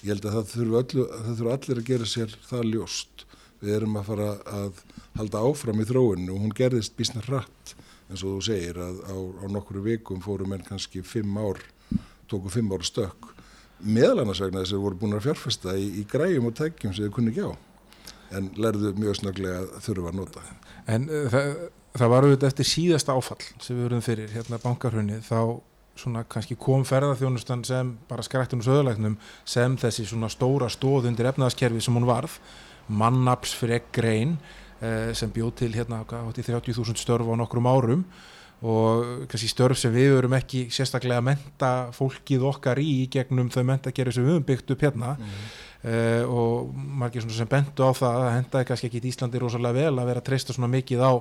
ég 0.00 0.14
held 0.14 0.26
að 0.26 0.36
það 0.38 0.52
þurfu, 0.54 1.50
allir 1.52 1.80
að 1.80 1.88
gera 1.90 2.08
sér 2.08 2.32
það 2.48 2.68
ljóst. 2.74 3.26
Við 3.60 3.74
erum 3.76 3.98
að 4.00 4.06
fara 4.08 4.28
að 4.56 4.78
halda 5.18 5.42
áfram 5.44 5.82
í 5.82 5.86
þróinu 5.88 6.32
og 6.32 6.44
hún 6.46 6.54
gerðist 6.56 6.94
bísna 6.96 7.20
hratt 7.26 7.74
eins 8.10 8.24
og 8.24 8.36
þú 8.36 8.44
segir 8.50 8.80
að 8.82 9.02
á, 9.06 9.16
á 9.16 9.46
nokkru 9.54 9.82
vikum 9.84 10.22
fórum 10.24 10.54
en 10.56 10.66
kannski 10.66 11.02
fimm 11.06 11.38
ár 11.38 11.62
tóku 12.30 12.52
fimm 12.52 12.72
ár 12.74 12.84
stökk 12.86 13.30
meðal 13.80 14.20
annars 14.24 14.42
vegna 14.42 14.62
þess 14.62 14.74
að 14.74 14.78
við 14.78 14.86
vorum 14.86 15.00
búin 15.00 15.16
að 15.16 15.26
fjárfesta 15.28 15.74
í, 15.78 15.88
í 16.02 16.06
græjum 16.08 16.48
og 16.50 16.56
tækjum 16.58 16.94
sem 16.94 17.06
við 17.06 17.14
kunni 17.16 17.32
ekki 17.34 17.48
á 17.48 17.52
en 18.36 18.50
lærðu 18.60 18.92
mjög 18.98 19.18
snöglega 19.18 19.64
að 19.64 19.70
þurfa 19.86 20.12
að 20.12 20.18
nota. 20.20 20.44
En 20.90 21.08
uh, 21.10 21.26
það, 21.32 21.48
það 21.98 22.12
var 22.12 22.26
auðvitað 22.26 22.52
eftir 22.52 22.68
síðasta 22.70 23.16
áfall 23.16 23.42
sem 23.48 23.74
við 23.74 23.82
vorum 23.88 24.04
fyrir 24.06 24.34
hérna 24.34 24.60
bankarhunni 24.62 25.18
þá 25.26 25.40
svona 26.00 26.22
kannski 26.30 26.56
kom 26.60 26.84
ferðarþjónustan 26.88 27.64
sem 27.66 27.92
bara 28.08 28.24
skrættunum 28.24 28.64
söðulegnum 28.64 29.16
sem 29.48 29.74
þessi 29.80 30.06
svona 30.08 30.30
stóra 30.32 30.70
stóð 30.72 31.10
undir 31.10 31.28
efnaðaskerfi 31.32 31.82
sem 31.84 31.98
hún 31.98 32.08
varð 32.08 32.38
mannaps 32.88 33.52
fyrir 33.58 33.80
ekk 33.80 33.90
grein 33.98 34.38
sem 34.80 35.32
bjóð 35.32 35.54
til 35.60 35.72
hérna 35.74 36.02
30.000 36.08 36.96
störf 36.96 37.28
á 37.28 37.34
nokkrum 37.36 37.68
árum. 37.68 38.04
Og 38.60 39.24
kannski 39.30 39.48
störf 39.48 39.78
sem 39.80 39.92
við 39.92 40.14
verum 40.18 40.34
ekki 40.36 40.66
sérstaklega 40.72 41.22
að 41.22 41.28
menta 41.30 41.70
fólkið 41.96 42.42
okkar 42.50 42.80
í 42.82 43.06
gegnum 43.12 43.48
þau 43.52 43.62
mentakerfi 43.70 44.18
sem 44.18 44.26
við 44.26 44.34
höfum 44.34 44.48
byggt 44.50 44.72
upp 44.74 44.84
hérna. 44.84 45.14
Mm. 45.16 45.44
uh, 45.88 46.24
og 46.28 46.74
margir 47.00 47.24
sem 47.24 47.48
bentu 47.48 47.86
á 47.88 47.92
það 47.96 48.18
að 48.20 48.34
hendaði 48.34 48.68
kannski 48.68 48.90
ekki 48.90 49.00
í 49.00 49.12
Íslandi 49.14 49.40
rosalega 49.40 49.78
vel 49.80 49.94
að 49.94 50.10
vera 50.12 50.20
að 50.20 50.28
treysta 50.28 50.56
svona 50.56 50.68
mikið 50.74 51.04
á, 51.08 51.12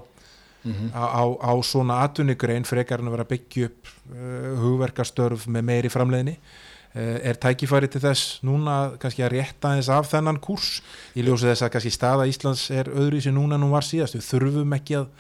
á, 0.92 1.04
á, 1.16 1.24
á 1.40 1.54
svona 1.64 2.02
atvinnugrein 2.04 2.68
frekar 2.68 3.00
en 3.00 3.08
að 3.08 3.16
vera 3.16 3.28
að 3.28 3.32
byggja 3.38 3.70
upp 3.70 3.94
uh, 4.12 4.50
hugverkastörf 4.66 5.48
með 5.48 5.70
meiri 5.72 5.94
framleiðni. 5.96 6.36
uh, 6.36 6.69
er 6.94 7.38
tækifæri 7.38 7.90
til 7.92 8.02
þess 8.02 8.40
núna 8.46 8.96
kannski 9.02 9.22
að 9.26 9.36
rétta 9.36 9.76
eins 9.76 9.90
af 9.94 10.10
þennan 10.10 10.40
kúrs? 10.42 10.80
Í 11.14 11.26
ljósi 11.26 11.50
þess 11.52 11.68
að 11.68 11.74
kannski 11.76 11.94
staða 11.94 12.26
Íslands 12.30 12.70
er 12.74 12.90
öðru 12.90 13.20
í 13.20 13.26
sig 13.26 13.36
núna 13.36 13.60
en 13.60 13.68
hún 13.68 13.76
var 13.76 13.86
síðast. 13.86 14.18
Við 14.18 14.26
þurfum 14.26 14.74
ekki 14.80 14.98
að 15.04 15.12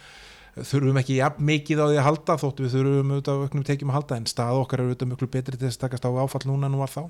þurfum 0.65 0.99
ekki 0.99 1.19
jafn 1.19 1.45
mikið 1.45 1.81
á 1.81 1.85
því 1.85 1.97
að 1.99 2.07
halda 2.07 2.37
þóttu 2.41 2.65
við 2.65 2.75
þurfum 2.75 3.13
auðvitað 3.13 3.43
auknum 3.45 3.65
tekjum 3.67 3.91
að 3.91 3.97
halda 3.99 4.17
en 4.17 4.29
stað 4.29 4.61
okkar 4.63 4.81
er 4.81 4.89
auðvitað 4.89 5.11
miklu 5.11 5.29
betri 5.35 5.57
til 5.57 5.67
þess 5.67 5.79
að 5.79 5.83
takast 5.85 6.07
á 6.09 6.11
áfall 6.23 6.47
núna 6.49 6.67
en 6.67 6.75
hún 6.75 6.83
var 6.83 6.93
þá. 6.93 7.03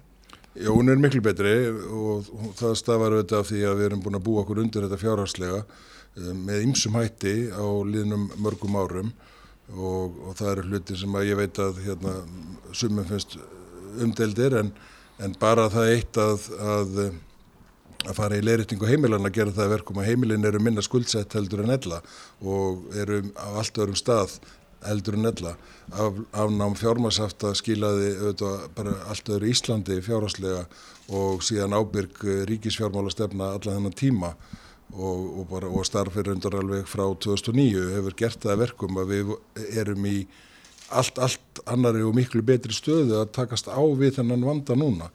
Já, 0.59 0.69
hún 0.73 0.91
er 0.91 0.99
miklu 0.99 1.21
betri 1.23 1.53
og 1.69 2.29
það 2.59 2.75
stafar 2.81 3.15
auðvitað 3.15 3.39
af 3.39 3.49
því 3.49 3.63
að 3.69 3.79
við 3.79 3.87
erum 3.89 4.03
búin 4.03 4.19
að 4.19 4.25
búa 4.27 4.43
okkur 4.43 4.61
undir 4.63 4.85
þetta 4.85 5.01
fjárhagslega 5.01 5.63
með 6.35 6.65
ymsum 6.65 6.97
hætti 6.99 7.35
á 7.53 7.65
liðnum 7.87 8.27
mörgum 8.41 8.75
árum 8.75 9.13
og, 9.77 10.17
og 10.25 10.35
það 10.35 10.51
eru 10.51 10.67
hluti 10.71 10.97
sem 10.97 11.15
að 11.15 11.29
ég 11.29 11.39
veit 11.39 11.61
að 11.61 11.81
hérna, 11.85 12.15
sumum 12.73 13.07
finnst 13.07 13.37
umdeldir 14.03 14.57
en, 14.59 14.71
en 15.19 15.33
bara 15.39 15.69
það 15.73 15.95
eitt 15.95 16.21
að, 16.21 16.47
að 16.59 17.01
að 18.07 18.15
fara 18.15 18.37
í 18.39 18.43
leirritningu 18.45 18.87
heimilan 18.87 19.27
að 19.27 19.35
gera 19.35 19.55
það 19.55 19.73
verkum 19.73 19.99
að 19.99 20.07
heimilin 20.07 20.47
eru 20.47 20.61
minna 20.63 20.83
skuldsett 20.85 21.33
heldur 21.35 21.65
en 21.65 21.73
ella 21.73 21.99
og 22.39 22.85
eru 22.95 23.19
á 23.35 23.59
allt 23.59 23.75
öðrum 23.75 23.97
stað 23.99 24.37
heldur 24.85 25.17
en 25.17 25.27
ella. 25.27 25.55
Af, 25.91 26.21
afnám 26.31 26.77
fjármasafta 26.79 27.51
skilaði 27.57 28.13
auðvitað 28.21 28.63
bara 28.77 28.95
allt 29.11 29.31
öðru 29.33 29.51
Íslandi 29.51 29.99
fjárháslega 30.05 30.63
og 31.11 31.43
síðan 31.43 31.75
ábyrg 31.75 32.23
ríkisfjármála 32.47 33.11
stefna 33.11 33.53
alla 33.57 33.75
þennan 33.75 33.97
tíma 33.99 34.33
og, 34.93 35.41
og, 35.43 35.55
og 35.67 35.83
starfir 35.85 36.31
undan 36.31 36.59
alveg 36.61 36.87
frá 36.89 37.03
2009 37.03 37.89
hefur 37.97 38.15
gert 38.23 38.45
það 38.45 38.63
verkum 38.63 39.01
að 39.01 39.15
við 39.15 39.33
erum 39.81 40.07
í 40.07 40.19
allt, 40.89 41.19
allt 41.21 41.61
annari 41.69 42.03
og 42.05 42.15
miklu 42.17 42.41
betri 42.45 42.73
stöðu 42.75 43.19
að 43.19 43.31
takast 43.35 43.69
á 43.69 43.79
við 43.79 44.19
þennan 44.19 44.45
vanda 44.45 44.77
núna. 44.77 45.09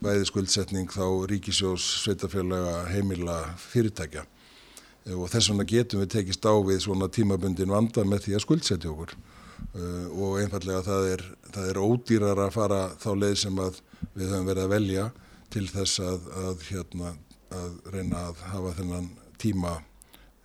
Bæði 0.00 0.26
skuldsetning 0.26 0.90
þá 0.90 1.04
ríkisjós, 1.30 1.84
sveitafélaga, 2.04 2.84
heimila, 2.90 3.40
fyrirtækja. 3.70 4.24
Og 5.16 5.30
þess 5.32 5.50
vegna 5.50 5.66
getum 5.68 6.02
við 6.02 6.12
tekist 6.16 6.44
á 6.44 6.54
við 6.66 6.82
svona 6.84 7.08
tímabundin 7.12 7.72
vanda 7.72 8.04
með 8.04 8.26
því 8.26 8.36
að 8.36 8.44
skuldsetja 8.44 8.90
okkur. 8.92 9.14
Og 10.16 10.40
einfallega 10.40 10.82
það 10.86 11.08
er, 11.14 11.24
það 11.54 11.70
er 11.70 11.80
ódýrar 11.80 12.42
að 12.46 12.54
fara 12.56 12.80
þá 13.00 13.10
leið 13.22 13.36
sem 13.44 13.60
að 13.62 13.80
við 14.14 14.32
höfum 14.32 14.48
verið 14.48 14.64
að 14.64 14.74
velja 14.74 15.06
til 15.50 15.66
þess 15.70 16.02
að, 16.04 16.26
að, 16.44 16.66
hérna, 16.70 17.14
að 17.54 17.78
reyna 17.94 18.26
að 18.30 18.42
hafa 18.50 18.74
þennan 18.78 19.08
tíma 19.40 19.78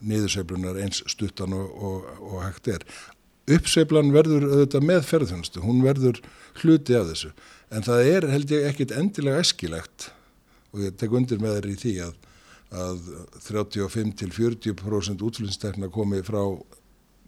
niðursveiflunar 0.05 0.79
eins 0.83 1.01
stuttan 1.09 1.55
og, 1.55 1.75
og, 1.75 2.09
og 2.21 2.41
hægt 2.43 2.69
er. 2.73 2.85
Uppsveiflan 3.45 4.13
verður 4.15 4.47
auðvitað 4.49 4.87
með 4.89 5.01
ferðhunstu, 5.05 5.61
hún 5.61 5.83
verður 5.85 6.21
hluti 6.61 6.95
af 6.97 7.09
þessu. 7.11 7.33
En 7.69 7.85
það 7.85 8.11
er 8.11 8.29
held 8.31 8.53
ég 8.55 8.69
ekkit 8.69 8.93
endilega 8.95 9.41
eskilegt 9.43 10.09
og 10.73 10.81
ég 10.85 10.95
tek 10.99 11.13
undir 11.13 11.41
með 11.41 11.59
þeir 11.59 11.67
í 11.69 11.75
því 11.81 11.93
að, 12.07 12.15
að 12.85 13.11
35 13.45 14.15
til 14.21 14.31
40% 14.33 15.25
útflutningstekna 15.27 15.91
komi 15.93 16.23
frá 16.25 16.41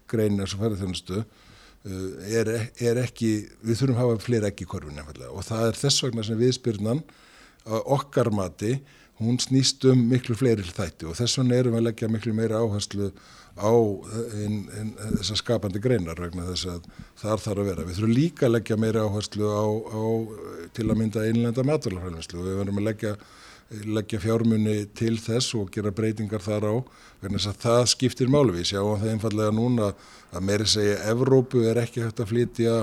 greina 0.10 0.48
sem 0.48 0.60
ferðarþjónustu 0.62 1.22
er, 2.28 2.52
er 2.82 3.00
ekki, 3.04 3.32
við 3.62 3.80
þurfum 3.80 3.96
að 3.96 4.04
hafa 4.04 4.26
fleiri 4.26 4.50
ekki 4.50 4.68
korfin 4.70 4.98
nefnilega 4.98 5.32
og 5.32 5.46
það 5.48 5.70
er 5.70 5.80
þess 5.82 6.04
vegna 6.06 6.26
sem 6.26 6.40
viðspyrnan 6.40 7.04
okkar 7.68 8.32
mati, 8.32 8.78
hún 9.20 9.40
snýst 9.42 9.86
um 9.90 10.06
miklu 10.12 10.36
fleiri 10.38 10.64
þætti. 10.64 11.08
Og 11.10 11.18
þess 11.18 11.40
vegna 11.40 11.58
erum 11.58 11.76
við 11.76 11.82
að 11.82 11.88
leggja 11.90 12.10
miklu 12.12 12.34
meira 12.38 12.62
áherslu 12.62 13.10
á 13.58 13.74
þessar 15.18 15.40
skapandi 15.42 15.82
greinar 15.82 16.20
vegna 16.22 16.46
þess 16.52 16.70
að 16.76 16.86
þar 17.18 17.42
þarf 17.44 17.62
að 17.64 17.70
vera. 17.72 17.86
Við 17.88 17.98
þurfum 17.98 18.14
líka 18.14 18.46
að 18.48 18.54
leggja 18.54 18.78
meira 18.78 19.06
áherslu 19.08 19.50
á, 19.50 19.66
á 19.66 20.04
til 20.78 20.88
að 20.88 21.00
mynda 21.02 21.26
einlenda 21.26 21.66
maturlafræðinslu 21.66 22.40
og 22.42 22.48
við 22.48 22.60
verðum 22.62 22.82
að 22.82 22.88
leggja, 22.90 23.14
leggja 23.98 24.22
fjármunni 24.24 24.78
til 24.98 25.16
þess 25.24 25.58
og 25.58 25.72
gera 25.74 25.96
breytingar 25.96 26.46
þar 26.46 26.70
á 26.70 26.76
vegna 27.24 27.42
þess 27.42 27.52
að 27.54 27.66
það 27.66 27.82
skiptir 27.96 28.32
málu. 28.32 28.54
Við 28.60 28.70
sjáum 28.74 29.02
það 29.02 29.16
einfallega 29.16 29.58
núna 29.58 29.90
að 30.32 30.48
meiri 30.52 30.70
segja 30.70 31.02
Evrópu 31.10 31.66
er 31.66 31.82
ekki 31.82 32.06
hægt 32.06 32.22
að 32.22 32.32
flytja 32.36 32.78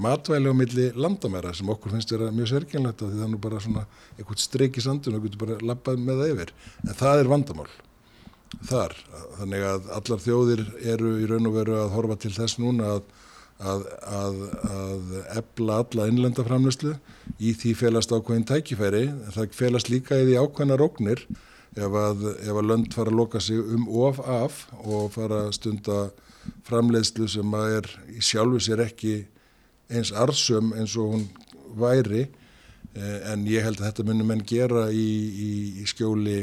matvæli 0.00 0.46
á 0.46 0.54
milli 0.54 0.88
landamæra 0.94 1.50
sem 1.56 1.68
okkur 1.68 1.96
finnst 1.96 2.14
vera 2.14 2.30
mjög 2.30 2.54
sérkjænlegt 2.54 3.02
að 3.02 3.10
því 3.10 3.18
það 3.18 3.26
er 3.26 3.34
nú 3.34 3.42
bara 3.42 3.60
svona 3.60 3.86
eitthvað 4.16 4.42
streik 4.46 4.78
í 4.78 4.84
sandun 4.86 5.18
og 5.18 5.26
getur 5.26 5.42
bara 5.42 5.62
lappað 5.66 5.98
með 6.04 6.22
það 6.22 6.34
yfir. 6.36 6.58
En 6.86 7.00
það 7.00 7.24
er 7.24 7.32
vandamál 7.34 7.72
þar. 8.68 8.94
Þannig 9.38 9.66
að 9.70 9.90
allar 9.96 10.22
þjóðir 10.24 10.62
eru 10.94 11.16
í 11.20 11.28
raun 11.30 11.50
og 11.50 11.56
veru 11.58 11.76
að 11.80 11.92
horfa 11.96 12.18
til 12.24 12.32
þess 12.34 12.58
núna 12.60 12.94
að, 12.96 13.04
að, 13.60 13.84
að, 14.20 14.40
að 14.70 15.12
ebla 15.42 15.78
alla 15.84 16.08
innlenda 16.10 16.46
framlöslu 16.46 16.96
í 17.38 17.54
því 17.58 17.76
felast 17.84 18.14
ákveðin 18.14 18.48
tækifæri. 18.50 19.04
Það 19.36 19.54
felast 19.58 19.92
líka 19.92 20.18
í 20.18 20.26
því 20.28 20.40
ákveðina 20.40 20.80
róknir 20.80 21.24
ef 21.78 21.94
að, 21.94 22.26
ef 22.42 22.62
lönd 22.66 22.94
fara 22.94 23.12
að 23.12 23.20
loka 23.20 23.40
sig 23.42 23.60
um 23.60 23.86
of 24.02 24.18
af 24.26 24.64
og 24.82 25.12
fara 25.14 25.46
að 25.46 25.54
stunda 25.60 26.00
framleiðslu 26.66 27.28
sem 27.30 27.54
að 27.54 27.76
er 27.78 27.88
í 28.10 28.24
sjálfu 28.24 28.60
sér 28.64 28.82
ekki 28.88 29.20
eins 29.90 30.10
arsum 30.14 30.72
eins 30.74 30.96
og 30.98 31.14
hún 31.14 31.26
væri 31.78 32.26
en 32.94 33.44
ég 33.46 33.62
held 33.62 33.78
að 33.78 33.86
þetta 33.86 34.06
munum 34.08 34.32
menn 34.32 34.46
gera 34.46 34.88
í, 34.90 35.06
í, 35.30 35.50
í 35.82 35.86
skjóli 35.86 36.42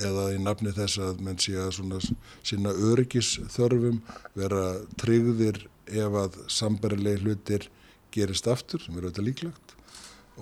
eða 0.00 0.28
í 0.34 0.38
nafni 0.42 0.72
þess 0.76 1.00
að 1.02 1.20
menn 1.26 1.40
sé 1.42 1.56
að 1.60 1.74
svona 1.78 2.00
sína 2.46 2.72
öryggisþörfum 2.90 4.00
vera 4.38 4.64
tryggðir 5.00 5.64
ef 5.92 6.18
að 6.22 6.38
sambarilegi 6.52 7.24
hlutir 7.24 7.68
gerist 8.12 8.48
aftur, 8.48 8.80
sem 8.82 8.96
eru 8.96 9.08
auðvitað 9.08 9.28
líklagt 9.28 9.76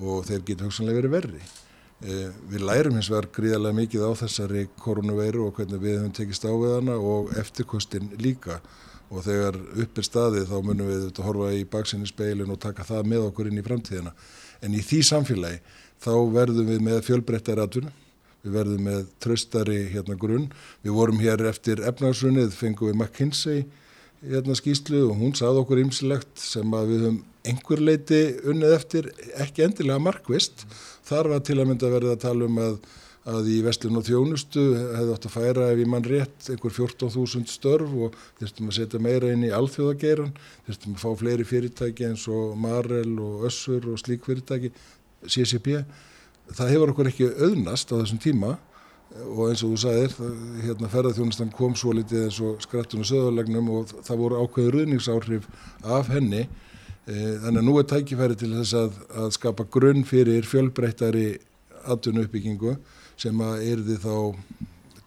og 0.01 0.25
þeir 0.29 0.45
geta 0.47 0.67
hugsanlega 0.67 1.01
verið 1.01 1.17
verri. 1.17 1.43
Eh, 2.01 2.29
við 2.49 2.65
lærum 2.65 2.97
hins 2.97 3.11
vegar 3.13 3.29
gríðarlega 3.35 3.77
mikið 3.77 4.05
á 4.09 4.11
þessari 4.23 4.63
koronaveiru 4.81 5.45
og 5.47 5.59
hvernig 5.59 5.83
við 5.83 5.99
höfum 5.99 6.15
tekist 6.17 6.47
á 6.49 6.53
við 6.53 6.77
hana 6.79 6.97
og 6.97 7.35
eftirkostin 7.37 8.09
líka 8.17 8.61
og 9.11 9.27
þegar 9.27 9.59
upp 9.59 9.99
er 9.99 10.07
staðið 10.07 10.47
þá 10.49 10.57
munum 10.65 10.89
við 10.89 11.01
auðvitað 11.03 11.27
horfa 11.27 11.51
í 11.59 11.67
baksinni 11.69 12.09
speilin 12.09 12.55
og 12.55 12.61
taka 12.63 12.87
það 12.87 13.11
með 13.13 13.27
okkur 13.27 13.51
inn 13.51 13.61
í 13.61 13.67
framtíðina. 13.67 14.15
En 14.65 14.77
í 14.77 14.81
því 14.87 15.01
samfélagi 15.11 15.61
þá 16.01 16.13
verðum 16.33 16.71
við 16.71 16.87
með 16.87 17.03
fjölbreyttar 17.09 17.61
atvinna 17.61 17.93
við 18.45 18.57
verðum 18.57 18.87
með 18.89 19.03
tröstari 19.23 19.83
hérna 19.93 20.17
grunn. 20.21 20.49
Við 20.85 20.97
vorum 20.97 21.21
hér 21.21 21.45
eftir 21.51 21.83
efnarsrunnið, 21.85 22.55
fengum 22.57 22.91
við 22.91 23.01
McKinsey 23.01 23.67
hérna 24.21 24.57
skýslu 24.57 25.07
og 25.09 25.19
hún 25.21 25.37
sað 25.37 25.63
okkur 25.63 25.81
ymsilegt 25.81 26.41
sem 26.41 26.75
að 26.77 26.91
við 26.93 27.05
höfum 27.07 27.21
einhver 27.49 27.81
leiti 27.81 28.19
unnið 28.53 28.75
eftir, 28.77 29.13
ekki 29.41 29.65
endilega 29.65 30.03
markvist. 30.03 30.67
Þar 31.09 31.35
var 31.35 31.45
til 31.47 31.57
að 31.61 31.71
mynda 31.71 31.93
verða 31.93 32.17
að 32.17 32.25
tala 32.27 32.49
um 32.49 32.59
að, 32.61 32.77
að 33.33 33.49
í 33.55 33.57
vestlun 33.65 33.97
og 34.01 34.05
þjónustu 34.05 34.65
hefði 34.99 35.15
átt 35.15 35.29
að 35.31 35.35
færa 35.39 35.71
ef 35.73 35.81
ég 35.81 35.91
mann 35.93 36.05
rétt 36.05 36.51
einhver 36.53 36.77
14.000 36.77 37.49
störf 37.49 37.97
og 37.97 38.21
þurftum 38.43 38.69
að 38.69 38.77
setja 38.77 39.03
meira 39.09 39.33
inn 39.33 39.47
í 39.49 39.55
alþjóðageiran, 39.57 40.37
þurftum 40.69 40.99
að 40.99 41.05
fá 41.07 41.11
fleiri 41.23 41.49
fyrirtæki 41.49 42.11
eins 42.11 42.29
og 42.29 42.53
Marel 42.61 43.17
og 43.25 43.49
Össur 43.49 43.89
og 43.95 44.01
slík 44.05 44.29
fyrirtæki, 44.29 44.73
CCP 45.25 45.81
það 46.57 46.73
hefur 46.75 46.93
okkur 46.95 47.11
ekki 47.11 47.31
auðnast 47.37 47.93
á 47.93 48.01
þessum 48.01 48.21
tíma. 48.23 48.57
Og 49.27 49.49
eins 49.51 49.63
og 49.67 49.73
þú 49.73 49.79
sagðir, 49.83 50.13
hérna 50.63 50.89
ferðarþjónustan 50.93 51.49
kom 51.55 51.73
svo 51.79 51.97
litið 51.99 52.29
eins 52.29 52.37
og 52.47 52.61
skrattunum 52.63 53.07
söðurlegnum 53.09 53.71
og 53.75 53.95
það 54.07 54.21
voru 54.23 54.43
ákveður 54.45 54.77
ruðningsáhrif 54.79 55.49
af 55.83 56.13
henni. 56.15 56.45
E, 57.11 57.15
þannig 57.43 57.59
að 57.59 57.67
nú 57.67 57.75
er 57.81 57.89
tækifæri 57.91 58.39
til 58.39 58.53
þess 58.55 58.77
að, 58.79 59.01
að 59.25 59.33
skapa 59.35 59.67
grunn 59.75 60.07
fyrir 60.07 60.47
fjölbreyttari 60.47 61.27
atvinnu 61.91 62.23
uppbyggingu 62.27 62.77
sem 63.19 63.43
að 63.43 63.65
erði 63.73 63.99
þá 64.01 64.15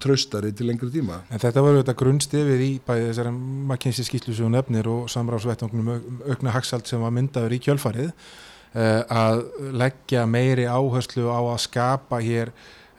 tröstari 0.04 0.52
til 0.52 0.68
lengri 0.68 0.92
tíma. 0.92 1.22
En 1.32 1.40
þetta 1.42 1.64
var 1.64 1.78
auðvitað 1.78 2.00
grunnstefið 2.02 2.64
í 2.66 2.72
bæði 2.84 3.12
þessari 3.12 4.34
sem 4.36 4.52
nefnir 4.52 4.90
og 4.92 5.06
samráðsvettangnum 5.14 5.94
aukna 6.28 6.56
hagsalt 6.56 6.90
sem 6.92 7.00
var 7.00 7.14
myndaður 7.16 7.56
í 7.56 7.62
kjölfarið. 7.64 8.12
Eh, 8.12 8.53
að 8.74 9.44
leggja 9.78 10.24
meiri 10.26 10.66
áherslu 10.66 11.28
á 11.30 11.42
að 11.42 11.60
skapa 11.62 12.18
hér 12.24 12.50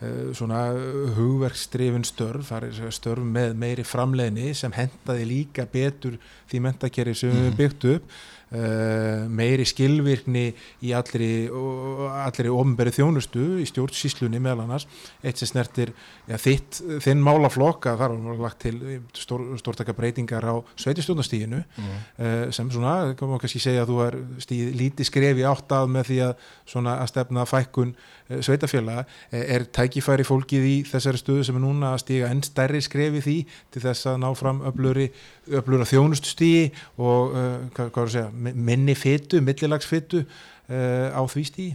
eh, 0.00 0.30
svona 0.36 0.68
hugverkstrifin 1.16 2.06
störf, 2.06 2.52
það 2.52 2.68
er 2.68 2.94
störf 2.94 3.26
með 3.26 3.56
meiri 3.58 3.86
framleginni 3.86 4.54
sem 4.54 4.74
hendaði 4.74 5.26
líka 5.26 5.66
betur 5.66 6.18
því 6.50 6.62
mentakerri 6.68 7.16
sem 7.18 7.34
við 7.34 7.50
mm. 7.50 7.58
byggt 7.58 7.88
upp 7.96 8.14
uh, 8.54 9.26
meiri 9.28 9.66
skilvirkni 9.68 10.46
í 10.84 10.92
allri, 10.96 11.46
allri 11.50 12.52
ofnberi 12.52 12.92
þjónustu 12.94 13.44
í 13.62 13.66
stjórnsíslunni 13.68 14.40
meðal 14.42 14.64
annars, 14.64 14.86
eitt 15.24 15.40
sem 15.40 15.50
snertir 15.50 15.92
ja, 16.28 16.38
þitt, 16.40 16.80
þinn 17.04 17.22
málaflokk 17.24 17.88
að 17.90 18.02
þar 18.02 18.16
var 18.28 18.42
lagt 18.46 18.60
til 18.64 18.74
stór, 19.16 19.46
stórtaka 19.60 19.94
breytingar 19.96 20.46
á 20.46 20.54
sveitistjónastíginu 20.80 21.62
mm. 21.62 21.94
uh, 22.18 22.44
sem 22.54 22.70
svona, 22.72 23.14
kannu 23.18 23.40
kannski 23.42 23.62
segja 23.62 23.84
að 23.84 23.92
þú 23.92 24.00
er 24.06 24.18
stíð 24.44 24.74
lítið 24.80 25.10
skrefi 25.10 25.46
átt 25.48 25.74
að 25.74 25.94
með 25.94 26.10
því 26.10 26.20
að, 26.28 26.34
svona, 26.74 26.98
að 27.02 27.12
stefna 27.12 27.46
fækkun 27.48 27.94
uh, 27.94 28.40
sveitafélaga, 28.44 29.06
er 29.34 29.66
tækifæri 29.74 30.26
fólkið 30.26 30.68
í 30.70 30.74
þessari 30.88 31.20
stöðu 31.20 31.46
sem 31.48 31.58
er 31.58 31.64
núna 31.64 31.94
að 31.94 32.04
stíga 32.04 32.30
enn 32.32 32.44
stærri 32.46 32.82
skrefi 32.84 33.22
því 33.24 33.36
til 33.74 33.84
þess 33.84 34.10
að 34.12 34.20
ná 34.22 34.28
fram 34.38 34.62
öflura 34.64 35.88
þjónustustígi 35.88 36.70
og 37.02 37.34
hvað 37.74 37.90
er 37.90 38.02
að 38.04 38.12
segja, 38.14 38.28
minni 38.52 38.94
fyttu, 38.98 39.40
millilagsfyttu 39.44 40.24
uh, 40.24 41.08
á 41.14 41.22
því 41.30 41.44
stígi? 41.48 41.74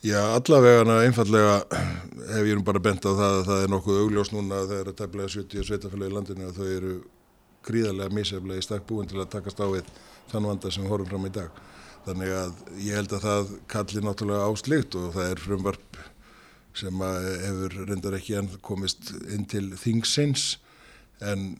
Já, 0.00 0.20
allavegana 0.32 1.02
einfallega 1.04 1.58
hef 2.30 2.46
ég 2.48 2.56
nú 2.56 2.64
bara 2.64 2.80
bent 2.80 3.04
á 3.04 3.12
það 3.12 3.34
að 3.34 3.42
það 3.50 3.64
er 3.64 3.72
nokkuð 3.74 3.98
augljós 4.00 4.30
núna 4.32 4.62
að 4.62 4.70
það 4.70 4.78
eru 4.82 4.94
tæmlega 4.96 5.32
70 5.34 5.66
sveitafélagi 5.68 6.08
í 6.08 6.14
landinu 6.16 6.46
og 6.48 6.54
þau 6.56 6.68
eru 6.72 6.92
gríðarlega 7.68 8.16
míseflega 8.16 8.62
í 8.62 8.64
stakk 8.64 8.86
búin 8.88 9.10
til 9.10 9.20
að 9.20 9.28
takast 9.34 9.60
á 9.60 9.68
við 9.68 9.90
þann 10.30 10.48
vanda 10.48 10.72
sem 10.72 10.86
við 10.86 10.94
horfum 10.94 11.10
fram 11.10 11.28
í 11.28 11.32
dag. 11.34 11.60
Þannig 12.06 12.32
að 12.32 12.62
ég 12.80 12.96
held 12.96 13.12
að 13.12 13.26
það 13.26 13.52
kallir 13.74 14.06
náttúrulega 14.06 14.48
áslikt 14.48 14.96
og 14.96 15.12
það 15.18 15.34
er 15.34 15.44
frumvarp 15.44 16.00
sem 16.80 17.04
hefur 17.44 17.76
reyndar 17.90 18.16
ekki 18.16 18.38
enn 18.40 18.50
komist 18.64 19.12
inn 19.28 19.44
til 19.50 19.66
þingsins 19.76 20.54
en 21.20 21.58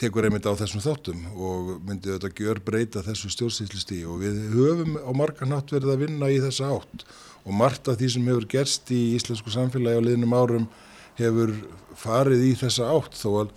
tekur 0.00 0.24
einmitt 0.24 0.46
á 0.48 0.56
þessum 0.56 0.80
þáttum 0.80 1.24
og 1.36 1.72
myndi 1.84 2.12
þetta 2.14 2.30
gjör 2.36 2.60
breyta 2.64 3.02
þessu 3.04 3.30
stjórnsýslisti 3.34 3.98
og 4.08 4.22
við 4.22 4.38
höfum 4.54 4.94
á 4.96 5.10
margan 5.16 5.52
nátt 5.52 5.72
verið 5.74 5.92
að 5.92 6.04
vinna 6.06 6.30
í 6.32 6.38
þessa 6.40 6.70
átt. 6.72 7.04
Og 7.44 7.56
margt 7.56 7.88
af 7.88 7.98
því 8.00 8.08
sem 8.14 8.30
hefur 8.30 8.46
gerst 8.54 8.92
í 8.94 9.00
íslensku 9.16 9.52
samfélagi 9.52 10.00
á 10.00 10.06
liðnum 10.06 10.36
árum 10.36 10.68
hefur 11.20 11.52
farið 12.00 12.46
í 12.48 12.54
þessa 12.60 12.88
átt. 12.94 13.18
Þó 13.20 13.28
að 13.42 13.52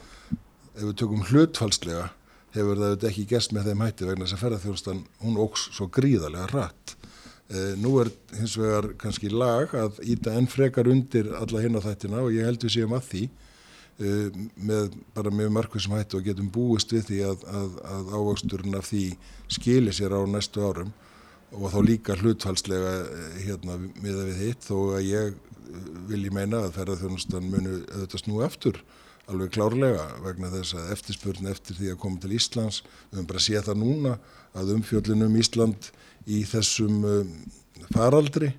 ef 0.73 0.83
við 0.83 0.97
tökum 0.99 1.23
hlutfalslega 1.29 2.09
hefur 2.57 2.81
það 2.81 3.07
ekki 3.09 3.25
gerst 3.29 3.55
með 3.55 3.69
þeim 3.69 3.85
hætti 3.85 4.09
vegna 4.09 4.27
þess 4.27 4.37
að 4.37 4.43
ferðarþjóðstan 4.43 5.01
hún 5.23 5.39
óks 5.43 5.69
svo 5.77 5.87
gríðarlega 5.95 6.49
rætt. 6.51 6.95
Eh, 7.53 7.73
nú 7.79 7.95
er 8.01 8.11
hins 8.35 8.57
vegar 8.59 8.91
kannski 8.99 9.31
lag 9.31 9.71
að 9.77 9.99
íta 10.03 10.35
enn 10.35 10.49
frekar 10.51 10.89
undir 10.91 11.31
alla 11.39 11.63
hinn 11.63 11.79
á 11.79 11.85
þættina 11.85 12.23
og 12.23 12.35
ég 12.35 12.47
held 12.47 12.63
við 12.63 12.75
séum 12.77 12.95
að 12.97 13.07
því 13.11 13.23
með 13.99 14.95
bara 15.13 15.31
með 15.31 15.51
markvið 15.53 15.85
sem 15.85 15.93
hætti 15.93 16.17
og 16.17 16.25
getum 16.25 16.49
búist 16.51 16.93
við 16.93 17.03
því 17.11 17.19
að, 17.29 17.43
að, 17.45 17.75
að 17.93 18.13
ávöxturinn 18.17 18.77
af 18.79 18.87
því 18.89 19.03
skilir 19.53 19.93
sér 19.95 20.15
á 20.17 20.21
næstu 20.25 20.63
árum 20.65 20.93
og 21.53 21.69
þá 21.69 21.79
líka 21.85 22.17
hlutfalslega 22.17 22.93
eh, 23.03 23.39
hérna 23.45 23.77
miða 24.01 24.25
við 24.31 24.41
hitt 24.47 24.65
þó 24.65 24.77
að 24.97 25.05
ég 25.05 25.29
eh, 25.29 25.89
vil 26.09 26.23
ég 26.25 26.33
meina 26.33 26.63
að 26.63 26.77
ferðarþjónustan 26.79 27.49
munu 27.51 27.75
auðvitað 27.93 28.23
snú 28.23 28.41
eftir 28.45 28.81
alveg 29.31 29.53
klárlega 29.55 30.07
vegna 30.23 30.49
þess 30.51 30.75
að 30.79 30.89
eftirspurn 30.97 31.51
eftir 31.51 31.77
því 31.77 31.93
að 31.93 31.99
koma 32.01 32.23
til 32.23 32.33
Íslands 32.35 32.81
við 32.83 33.19
höfum 33.19 33.29
bara 33.29 33.43
séð 33.45 33.69
það 33.69 33.79
núna 33.83 34.15
að 34.57 34.73
umfjöldunum 34.79 35.37
Ísland 35.39 35.91
í 36.25 36.41
þessum 36.49 37.05
um, 37.07 37.31
faraldri 37.93 38.51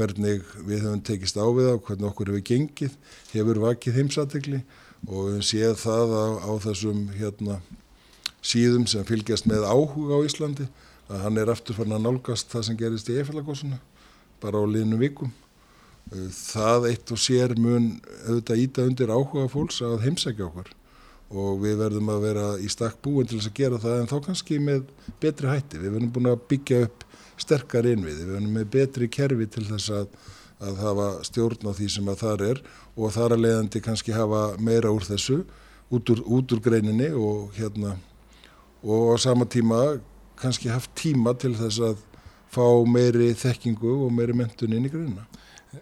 hvernig 0.00 0.46
við 0.64 0.86
höfum 0.86 1.02
tekist 1.04 1.36
á 1.36 1.44
við 1.44 1.68
á 1.68 1.76
hvernig 1.76 2.08
okkur 2.08 2.32
hefur 2.32 2.46
gengið 2.48 2.96
hefur 3.34 3.60
vakið 3.66 4.00
heimsatikli 4.00 4.62
og 5.06 5.34
við 5.34 5.44
séð 5.50 5.76
það 5.82 6.16
á, 6.16 6.26
á 6.48 6.52
þessum 6.64 7.04
hérna 7.18 7.60
síðum 8.40 8.86
sem 8.88 9.04
fylgjast 9.04 9.48
með 9.48 9.66
áhuga 9.68 10.16
á 10.16 10.24
Íslandi 10.24 10.66
að 11.10 11.22
hann 11.26 11.38
er 11.42 11.52
aftur 11.52 11.76
fann 11.76 11.92
að 11.92 12.04
nálgast 12.06 12.50
það 12.52 12.66
sem 12.66 12.80
gerist 12.80 13.12
í 13.12 13.18
efellagosuna 13.20 13.80
bara 14.40 14.60
á 14.60 14.64
liðinu 14.64 15.00
vikum. 15.00 15.32
Uh, 16.10 16.28
það 16.32 16.90
eitt 16.90 17.12
og 17.12 17.20
sér 17.20 17.54
mun 17.60 17.92
auðvitað 18.26 18.62
íta 18.64 18.86
undir 18.88 19.12
áhuga 19.12 19.48
fólks 19.52 19.82
að 19.84 20.06
heimsækja 20.06 20.46
okkur 20.48 20.70
og 21.30 21.60
við 21.62 21.76
verðum 21.78 22.08
að 22.10 22.24
vera 22.24 22.46
í 22.58 22.70
stakk 22.72 22.96
búin 23.04 23.28
til 23.28 23.38
þess 23.38 23.50
að 23.52 23.58
gera 23.60 23.82
það 23.82 24.00
en 24.00 24.08
þá 24.10 24.16
kannski 24.24 24.56
með 24.62 24.88
betri 25.22 25.50
hætti. 25.50 25.78
Við 25.78 25.92
verðum 25.94 26.14
búin 26.16 26.30
að 26.32 26.40
byggja 26.50 26.80
upp 26.88 27.04
sterkar 27.40 27.88
innvið, 27.88 28.20
við 28.24 28.34
verðum 28.34 28.58
með 28.58 28.68
betri 28.74 29.08
kerfi 29.12 29.48
til 29.50 29.64
þess 29.68 29.94
að, 29.96 30.12
að 30.60 30.84
hafa 30.84 31.08
stjórn 31.26 31.70
á 31.70 31.72
því 31.78 31.88
sem 31.96 32.12
að 32.12 32.22
þar 32.24 32.46
er 32.50 32.62
og 32.96 33.16
þar 33.16 33.36
að 33.36 33.42
leiðandi 33.46 33.82
kannski 33.84 34.14
hafa 34.16 34.44
meira 34.60 34.92
úr 34.92 35.06
þessu 35.08 35.42
út 35.90 36.12
úr, 36.12 36.22
út 36.26 36.54
úr 36.54 36.62
greininni 36.62 37.10
og 37.16 37.50
hérna 37.56 37.96
og 38.82 39.12
á 39.12 39.16
sama 39.20 39.44
tíma 39.44 40.00
kannski 40.40 40.70
haft 40.72 40.94
tíma 40.96 41.34
til 41.36 41.52
þess 41.58 41.80
að 41.84 42.06
fá 42.50 42.64
meiri 42.88 43.32
þekkingu 43.38 43.92
og 44.06 44.14
meiri 44.14 44.34
mentun 44.36 44.74
inn 44.74 44.88
í 44.88 44.92
grunna. 44.92 45.26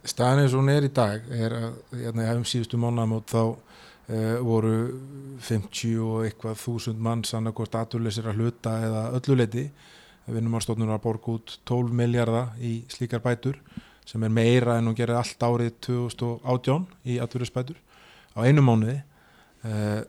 Staðan 0.04 0.42
eins 0.42 0.54
og 0.54 0.62
hún 0.62 0.72
er 0.72 0.84
í 0.84 0.92
dag 0.92 1.22
er 1.32 1.54
að 1.56 1.68
hérna, 1.96 2.32
um 2.36 2.44
síðustu 2.44 2.80
mánagamót 2.80 3.30
þá 3.32 3.42
uh, 3.46 4.40
voru 4.44 4.74
50 5.46 6.02
og 6.04 6.26
eitthvað 6.26 6.58
þúsund 6.60 7.00
mann 7.04 7.24
sann 7.24 7.48
að 7.48 7.56
hvort 7.60 7.78
aturleysir 7.78 8.28
að 8.28 8.42
hluta 8.42 8.74
eða 8.84 9.04
ölluleiti. 9.16 9.68
Vinnumárstofnun 10.28 10.90
var 10.92 11.02
borg 11.02 11.28
út 11.32 11.58
12 11.68 11.94
miljardar 11.96 12.54
í 12.60 12.82
slíkar 12.92 13.22
bætur 13.24 13.58
sem 14.08 14.22
er 14.24 14.32
meira 14.32 14.78
en 14.78 14.88
hún 14.88 14.96
gerði 14.96 15.18
allt 15.18 15.44
árið 15.44 15.74
2018 15.84 16.86
í 17.08 17.18
aturleysbætur 17.22 17.78
á 18.36 18.38
einu 18.44 18.64
mánuði. 18.64 19.00
Uh, 19.64 20.00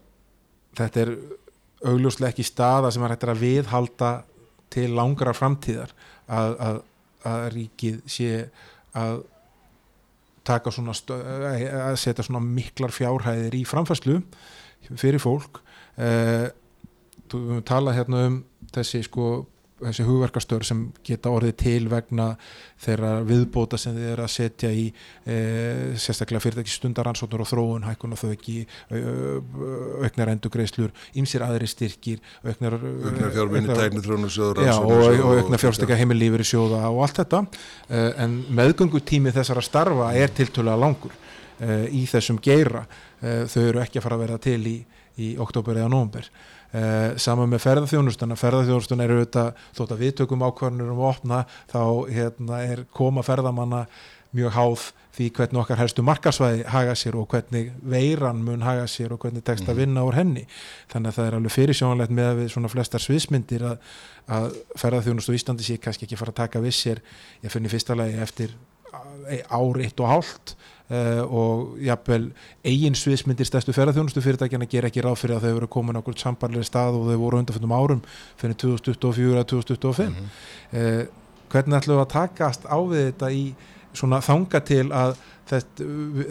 þetta 0.77 1.03
er 1.03 1.13
augljóslega 1.89 2.34
ekki 2.34 2.45
staða 2.47 2.91
sem 2.93 3.03
er 3.03 3.15
hægt 3.15 3.27
að 3.27 3.43
viðhalda 3.43 4.12
til 4.71 4.89
langra 4.93 5.34
framtíðar 5.36 5.91
að, 6.29 6.55
að, 6.67 6.79
að 7.32 7.45
ríkið 7.55 7.99
sé 8.10 8.32
að 8.99 9.21
taka 10.49 10.73
svona 10.73 10.95
að 10.95 11.97
setja 12.01 12.25
svona 12.25 12.41
miklar 12.43 12.93
fjárhæðir 12.93 13.58
í 13.60 13.63
framfæslu 13.67 14.19
fyrir 14.89 15.21
fólk 15.21 15.60
eh, 15.99 16.49
við 17.29 17.63
tala 17.69 17.93
hérna 17.93 18.23
um 18.29 18.38
þessi 18.73 19.03
sko 19.05 19.43
þessi 19.79 20.05
hugverkastör 20.07 20.65
sem 20.67 20.81
geta 21.05 21.31
orðið 21.33 21.55
til 21.61 21.87
vegna 21.91 22.27
þeirra 22.83 23.11
viðbóta 23.27 23.79
sem 23.79 23.95
þið 23.95 24.09
er 24.13 24.21
að 24.23 24.31
setja 24.33 24.71
í 24.75 24.85
e, 24.89 25.37
sérstaklega 25.99 26.43
fyrirtæki 26.43 26.73
stundaransóknur 26.73 27.43
og 27.43 27.49
þróun 27.49 27.87
hækkun 27.87 28.15
og 28.15 28.21
þau 28.21 28.33
ekki 28.33 28.57
auknar 30.03 30.33
endugreislur, 30.35 30.93
ymsir 31.19 31.45
aðri 31.45 31.69
styrkir 31.71 32.21
auknar 32.43 32.77
fjárminni 33.35 33.71
tækni 33.71 34.03
þrónusjóður 34.05 34.63
og, 34.75 34.93
og 34.93 35.41
auknar 35.43 35.63
fjárstekka 35.63 35.97
heimilífur 35.99 36.43
í 36.43 36.49
sjóða 36.51 36.85
og 36.91 37.03
allt 37.07 37.23
þetta 37.23 37.43
e, 37.87 38.05
en 38.25 38.39
meðgöngutími 38.59 39.35
þessara 39.35 39.65
starfa 39.65 40.13
er 40.17 40.35
tiltölulega 40.35 40.83
langur 40.85 41.15
e, 41.15 41.85
í 42.01 42.05
þessum 42.09 42.39
geira 42.43 42.85
þau 43.19 43.61
eru 43.65 43.81
ekki 43.83 43.99
að 43.99 44.05
fara 44.05 44.15
að 44.15 44.21
vera 44.23 44.37
til 44.39 44.61
í, 44.63 44.77
í 45.19 45.33
oktober 45.43 45.75
eða 45.75 45.91
nógumber 45.91 46.29
Uh, 46.69 47.15
saman 47.17 47.49
með 47.49 47.63
ferðarþjónustana 47.63 48.36
ferðarþjónustana 48.38 49.08
eru 49.08 49.15
auðvitað 49.17 49.47
þótt 49.73 49.93
að 49.95 50.01
við 50.03 50.12
tökum 50.19 50.43
ákvarðanur 50.45 50.91
um 50.93 50.99
að 51.01 51.08
opna 51.10 51.39
þá 51.71 51.82
hérna, 52.13 52.60
er 52.62 52.84
koma 52.93 53.23
ferðamanna 53.25 53.88
mjög 54.38 54.53
háð 54.53 54.84
því 55.17 55.29
hvernig 55.34 55.60
okkar 55.63 55.82
helstu 55.82 56.05
markarsvæði 56.05 56.67
haga 56.69 56.93
sér 57.01 57.17
og 57.17 57.25
hvernig 57.32 57.71
veiran 57.82 58.43
mun 58.45 58.62
haga 58.62 58.86
sér 58.86 59.15
og 59.15 59.23
hvernig 59.23 59.43
tekst 59.47 59.65
að 59.65 59.73
mhm. 59.73 59.82
vinna 59.82 60.05
úr 60.05 60.19
henni 60.19 60.45
þannig 60.91 61.10
að 61.10 61.17
það 61.17 61.29
er 61.32 61.38
alveg 61.39 61.55
fyrirsjónalegt 61.55 62.13
með 62.21 62.32
við 62.43 62.51
svona 62.53 62.71
flestar 62.71 63.03
sviðsmyndir 63.03 63.65
að, 63.71 63.91
að 64.38 64.49
ferðarþjónust 64.77 65.34
og 65.34 65.39
Íslandi 65.39 65.65
sé 65.65 65.79
kannski 65.82 66.05
ekki 66.05 66.19
fara 66.21 66.36
að 66.36 66.41
taka 66.43 66.62
viss 66.63 66.86
sér 66.86 67.01
ég 67.41 67.49
finn 67.49 67.65
í 67.65 67.73
fyrsta 67.73 67.97
lagi 67.97 68.21
eftir 68.21 68.53
ár 69.49 69.82
eitt 69.82 70.05
og 70.05 70.13
hálft 70.13 70.55
Uh, 70.89 71.21
og 71.30 71.73
jafnvel 71.86 72.32
eigin 72.65 72.95
sviðsmyndir 72.97 73.45
stærstu 73.45 73.75
ferðarþjónustu 73.78 74.23
fyrirtækjana 74.25 74.65
ger 74.65 74.88
ekki 74.88 75.04
ráð 75.06 75.19
fyrir 75.21 75.36
að 75.36 75.43
þau 75.45 75.60
eru 75.60 75.67
komin 75.69 75.93
á 75.93 76.02
okkur 76.02 76.15
sambarlega 76.17 76.65
stað 76.65 76.97
og 76.97 77.04
þau 77.12 77.19
voru 77.21 77.41
undanfjöndum 77.43 77.75
árum 77.78 77.99
fyrir 78.41 78.58
2024 78.58 79.38
að 79.38 79.45
2025 79.52 80.08
mm 80.10 80.15
-hmm. 80.15 80.32
uh, 80.73 81.04
hvernig 81.54 81.78
ætlum 81.78 81.99
við 81.99 82.02
að 82.02 82.15
takast 82.15 82.65
á 82.65 82.78
við 82.89 83.06
þetta 83.12 83.30
í 83.38 83.43
svona 83.93 84.21
þanga 84.25 84.63
til 84.65 84.88
að 84.89 85.15
þess, 85.49 85.69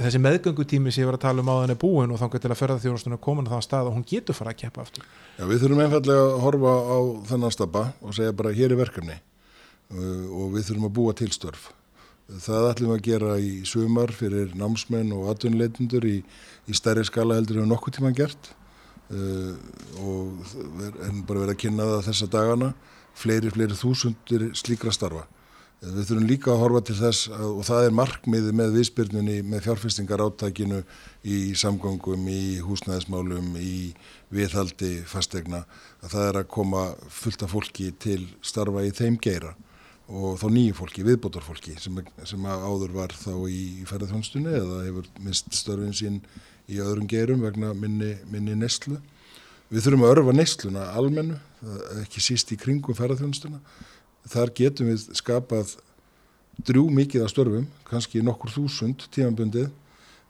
þessi 0.03 0.23
meðgöngutími 0.27 0.91
sem 0.91 1.05
ég 1.05 1.11
var 1.11 1.21
að 1.21 1.27
tala 1.29 1.47
um 1.47 1.55
á 1.55 1.63
þenni 1.63 1.79
búin 1.79 2.11
og 2.11 2.19
þanga 2.19 2.43
til 2.43 2.51
að 2.51 2.61
ferðarþjónustuna 2.65 3.19
er 3.19 3.25
komin 3.29 3.47
á 3.47 3.55
þann 3.55 3.67
stað 3.67 3.93
og 3.93 3.95
hún 3.95 4.07
getur 4.11 4.35
fara 4.35 4.51
að 4.51 4.61
keppa 4.65 4.83
aftur? 4.83 5.07
Já 5.39 5.45
við 5.47 5.63
þurfum 5.63 5.87
einfallega 5.87 6.29
að 6.29 6.39
horfa 6.43 6.75
á 6.83 6.99
þennan 7.31 7.55
stabba 7.55 7.89
og 8.03 8.15
segja 8.15 8.35
bara 8.35 8.55
hér 8.59 8.75
er 8.75 8.83
verkefni. 8.83 9.21
Uh, 9.89 10.27
og 10.35 10.55
við 10.59 10.67
þurfum 10.67 10.91
að 10.91 10.97
búa 10.99 11.15
tilstörf 11.17 11.71
Það 12.29 12.67
ætlum 12.69 12.91
að 12.93 13.07
gera 13.07 13.35
í 13.41 13.53
sumar 13.65 14.11
fyrir 14.13 14.51
námsmenn 14.59 15.15
og 15.17 15.31
atvinnuleitundur 15.33 16.05
í, 16.05 16.19
í 16.69 16.75
stærri 16.77 17.07
skala 17.09 17.39
heldur 17.39 17.63
en 17.63 17.71
nokkuð 17.73 17.97
tíma 17.97 18.13
gert. 18.17 18.51
Uh, 19.09 19.57
og 20.05 20.43
er 20.85 21.23
bara 21.25 21.47
verið 21.47 21.55
að 21.55 21.61
kynna 21.63 21.87
það 21.89 22.03
þessa 22.11 22.29
dagana. 22.35 22.69
Fleiri, 23.17 23.49
fleiri 23.55 23.79
þúsundir 23.79 24.45
slíkra 24.61 24.93
starfa. 24.93 25.25
Við 25.79 26.09
þurfum 26.11 26.27
líka 26.29 26.51
að 26.53 26.61
horfa 26.61 26.83
til 26.85 26.97
þess 26.99 27.31
að, 27.31 27.45
og 27.49 27.65
það 27.65 27.87
er 27.87 27.97
markmiði 27.97 28.53
með 28.61 28.77
viðspyrnunni 28.77 29.37
með 29.47 29.63
fjárfestingar 29.65 30.25
áttakinu 30.25 30.83
í 31.23 31.39
samgöngum, 31.57 32.27
í 32.29 32.59
húsnæðismálum, 32.67 33.55
í 33.63 33.95
viðhaldi 34.35 34.91
fastegna 35.09 35.63
að 36.03 36.11
það 36.11 36.27
er 36.27 36.41
að 36.43 36.51
koma 36.59 36.85
fullt 37.09 37.47
af 37.47 37.55
fólki 37.55 37.89
til 38.03 38.25
starfa 38.43 38.85
í 38.85 38.93
þeim 38.93 39.17
geira 39.23 39.55
og 40.09 40.39
þá 40.41 40.47
nýju 40.53 40.77
fólki, 40.79 41.05
viðbótarfólki 41.05 41.75
sem, 41.81 41.99
sem 42.25 42.47
áður 42.49 42.95
var 42.97 43.13
þá 43.13 43.33
í 43.53 43.85
ferðarþjónstunni 43.89 44.55
eða 44.57 44.79
hefur 44.87 45.09
mist 45.25 45.51
störfin 45.57 45.97
sín 45.97 46.23
í 46.69 46.81
öðrum 46.81 47.09
geirum 47.09 47.45
vegna 47.45 47.75
minni, 47.77 48.15
minni 48.33 48.57
neslu. 48.57 48.97
Við 49.69 49.85
þurfum 49.85 50.07
að 50.07 50.15
örfa 50.15 50.35
nesluna 50.37 50.87
almennu, 50.97 51.37
ekki 52.01 52.23
síst 52.25 52.53
í 52.55 52.61
kringum 52.61 52.97
ferðarþjónstuna. 52.97 53.61
Þar 54.29 54.55
getum 54.57 54.89
við 54.89 55.05
skapað 55.17 55.75
drjú 56.65 56.87
mikið 56.93 57.27
af 57.27 57.35
störfum, 57.35 57.69
kannski 57.89 58.25
nokkur 58.25 58.55
þúsund 58.55 59.05
tímanbundið, 59.15 59.69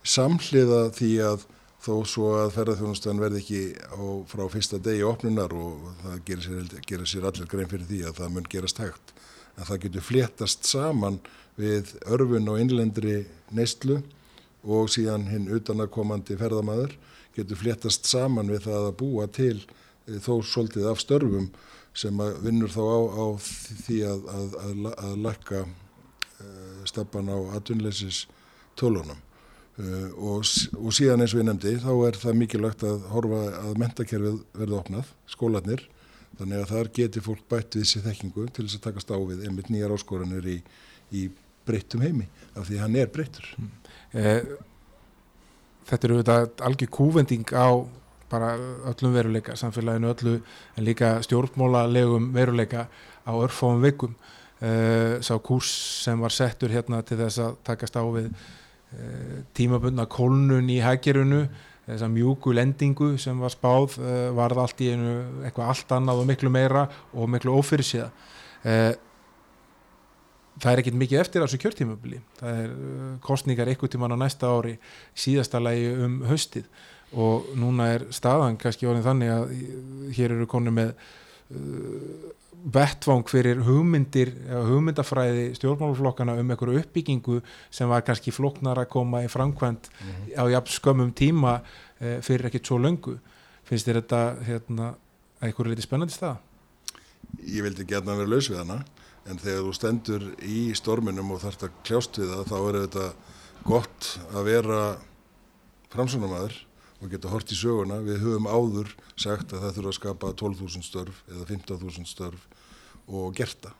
samhliða 0.02 0.88
því 0.98 1.12
að 1.28 1.46
þó 1.88 1.94
svo 2.04 2.28
að 2.36 2.52
ferðarþjónustan 2.56 3.20
verði 3.22 3.40
ekki 3.42 3.60
á, 3.96 4.04
frá 4.28 4.44
fyrsta 4.52 4.80
degi 4.82 5.06
opnunar 5.08 5.54
og 5.56 5.86
það 6.02 6.18
gerir 6.28 6.44
sér, 6.44 6.78
gerir 6.90 7.08
sér 7.08 7.28
allir 7.30 7.48
grein 7.48 7.70
fyrir 7.70 7.88
því 7.88 8.00
að 8.08 8.20
það 8.20 8.34
mun 8.34 8.48
gerast 8.52 8.80
hægt. 8.82 9.12
Að 9.56 9.70
það 9.70 9.82
getur 9.84 10.06
fléttast 10.06 10.68
saman 10.68 11.18
við 11.58 11.94
örfun 12.06 12.50
og 12.52 12.60
innlendri 12.62 13.16
neistlu 13.54 14.02
og 14.68 14.90
síðan 14.92 15.28
hinn 15.30 15.48
utanakomandi 15.54 16.36
ferðamæður 16.38 16.96
getur 17.38 17.60
fléttast 17.62 18.08
saman 18.10 18.50
við 18.52 18.66
það 18.68 18.88
að 18.90 18.98
búa 19.00 19.28
til 19.30 19.56
þó 20.24 20.34
svolítið 20.44 20.90
af 20.92 21.02
störfum 21.02 21.48
sem 21.96 22.20
vinnur 22.44 22.70
þá 22.72 22.82
á, 22.84 23.00
á 23.16 23.26
því 23.86 24.02
að, 24.06 24.28
að, 24.34 24.58
að, 24.64 24.90
að 24.92 25.16
lakka 25.24 25.62
uh, 25.64 26.82
stappan 26.88 27.32
á 27.32 27.38
atvinnleisis 27.58 28.26
tölunum 28.78 29.18
og, 29.78 30.42
og 30.74 30.94
síðan 30.94 31.22
eins 31.22 31.34
og 31.36 31.42
ég 31.42 31.46
nefndi 31.46 31.76
þá 31.82 31.92
er 32.08 32.16
það 32.18 32.38
mikilvægt 32.40 32.82
að 32.88 33.04
horfa 33.12 33.42
að 33.60 33.76
mentakerfið 33.78 34.40
verði 34.58 34.78
opnað, 34.78 35.12
skólanir 35.30 35.84
þannig 36.38 36.62
að 36.62 36.72
þar 36.72 36.90
geti 36.98 37.22
fólk 37.22 37.44
bætt 37.50 37.78
við 37.78 37.90
sér 37.90 38.06
þekkingu 38.08 38.48
til 38.54 38.64
þess 38.66 38.78
að 38.78 38.86
takast 38.88 39.12
á 39.14 39.18
við 39.18 39.44
einmitt 39.46 39.70
nýjar 39.72 39.94
áskoranir 39.94 40.48
í, 40.50 40.56
í 41.14 41.28
breyttum 41.68 42.02
heimi 42.02 42.26
af 42.54 42.66
því 42.68 42.80
hann 42.82 42.98
er 42.98 43.12
breyttur 43.12 43.46
mm. 43.58 43.70
eh, 44.18 44.56
Þetta 45.88 46.04
eru 46.04 46.16
auðvitað 46.18 46.62
algjör 46.68 46.90
kúvending 46.92 47.52
á 47.56 47.68
bara 48.28 48.50
öllum 48.90 49.14
veruleika, 49.14 49.54
samfélaginu 49.56 50.10
öllu 50.12 50.34
en 50.76 50.84
líka 50.84 51.14
stjórnmólalegum 51.24 52.26
veruleika 52.34 52.88
á 53.24 53.32
örfáum 53.32 53.80
vikum 53.80 54.12
eh, 54.60 55.16
sá 55.24 55.38
kurs 55.40 55.70
sem 56.04 56.20
var 56.20 56.34
settur 56.34 56.74
hérna 56.74 57.00
til 57.06 57.16
þess 57.22 57.40
að 57.40 57.56
takast 57.64 57.96
á 57.96 58.04
við 58.04 58.28
eh, 58.28 58.58
tímabundna 59.56 60.06
kólnun 60.08 60.70
í 60.72 60.78
hækjerunu 60.80 61.42
þessa 61.88 62.08
mjúku 62.12 62.52
lendingu 62.56 63.14
sem 63.20 63.36
var 63.40 63.52
spáð 63.52 63.98
uh, 64.00 64.30
varð 64.36 64.62
allt 64.62 64.80
í 64.84 64.92
einu 64.92 65.12
eitthvað 65.44 65.72
allt 65.72 65.92
annað 65.96 66.22
og 66.22 66.30
miklu 66.30 66.52
meira 66.52 66.86
og 67.12 67.28
miklu 67.32 67.54
ófyrirsíða 67.60 68.08
uh, 68.08 68.92
það 70.58 70.72
er 70.72 70.82
ekkit 70.82 70.98
mikið 70.98 71.20
eftir 71.22 71.44
þessu 71.44 71.60
kjörtímabili. 71.62 72.20
Það 72.38 72.60
er 72.64 72.72
kostningar 73.24 73.70
eitthvað 73.70 73.92
tíman 73.94 74.14
á 74.14 74.18
næsta 74.18 74.50
ári 74.50 74.74
síðasta 75.14 75.60
lagi 75.62 75.92
um 75.94 76.20
höstið 76.28 76.66
og 77.18 77.52
núna 77.56 77.92
er 77.94 78.06
staðan 78.12 78.58
kannski 78.60 78.88
orðin 78.88 79.06
þannig 79.06 79.32
að 79.32 79.52
hér 80.18 80.34
eru 80.34 80.48
konu 80.50 80.74
með 80.74 80.92
vettvang 82.74 83.28
fyrir 83.30 83.62
hugmyndir 83.64 84.32
hugmyndafræði 84.48 85.52
stjórnmáluflokkana 85.56 86.34
um 86.40 86.50
einhverju 86.52 86.82
uppbyggingu 86.82 87.38
sem 87.70 87.88
var 87.88 88.04
kannski 88.06 88.34
floknar 88.34 88.80
að 88.82 88.90
koma 88.92 89.22
í 89.24 89.30
framkvæmt 89.30 89.88
mm 89.88 90.08
-hmm. 90.08 90.34
á 90.36 90.44
jafn 90.50 90.72
skömmum 90.72 91.12
tíma 91.14 91.60
e, 92.00 92.20
fyrir 92.20 92.46
ekkert 92.46 92.66
svo 92.66 92.78
löngu 92.78 93.18
finnst 93.64 93.86
þér 93.86 94.00
þetta 94.02 94.20
hérna, 94.44 94.94
einhverju 95.40 95.70
liti 95.70 95.82
spennandi 95.82 96.12
stað? 96.12 96.36
Ég 97.44 97.62
vildi 97.62 97.84
gætna 97.84 98.16
vera 98.16 98.28
laus 98.28 98.50
við 98.50 98.58
hana 98.58 98.84
en 99.28 99.38
þegar 99.38 99.62
þú 99.62 99.74
stendur 99.74 100.22
í 100.42 100.74
storminum 100.74 101.30
og 101.30 101.40
þarfst 101.40 101.62
að 101.62 101.76
kljást 101.84 102.18
við 102.18 102.32
það 102.32 102.44
þá 102.52 102.58
er 102.68 102.80
þetta 102.86 103.12
gott 103.64 104.18
að 104.32 104.44
vera 104.44 104.98
framsunamæður 105.92 106.67
og 106.98 107.12
geta 107.12 107.30
hort 107.32 107.52
í 107.52 107.58
söguna. 107.58 108.00
Við 108.04 108.22
höfum 108.24 108.48
áður 108.50 108.94
sagt 109.14 109.52
að 109.52 109.66
það 109.66 109.76
þurfa 109.76 109.92
að 109.92 109.98
skapa 109.98 110.32
12.000 110.42 110.86
störf 110.86 111.22
eða 111.30 111.46
15.000 111.52 112.10
störf 112.10 112.48
og 113.08 113.32
gert 113.38 113.60
það. 113.64 113.76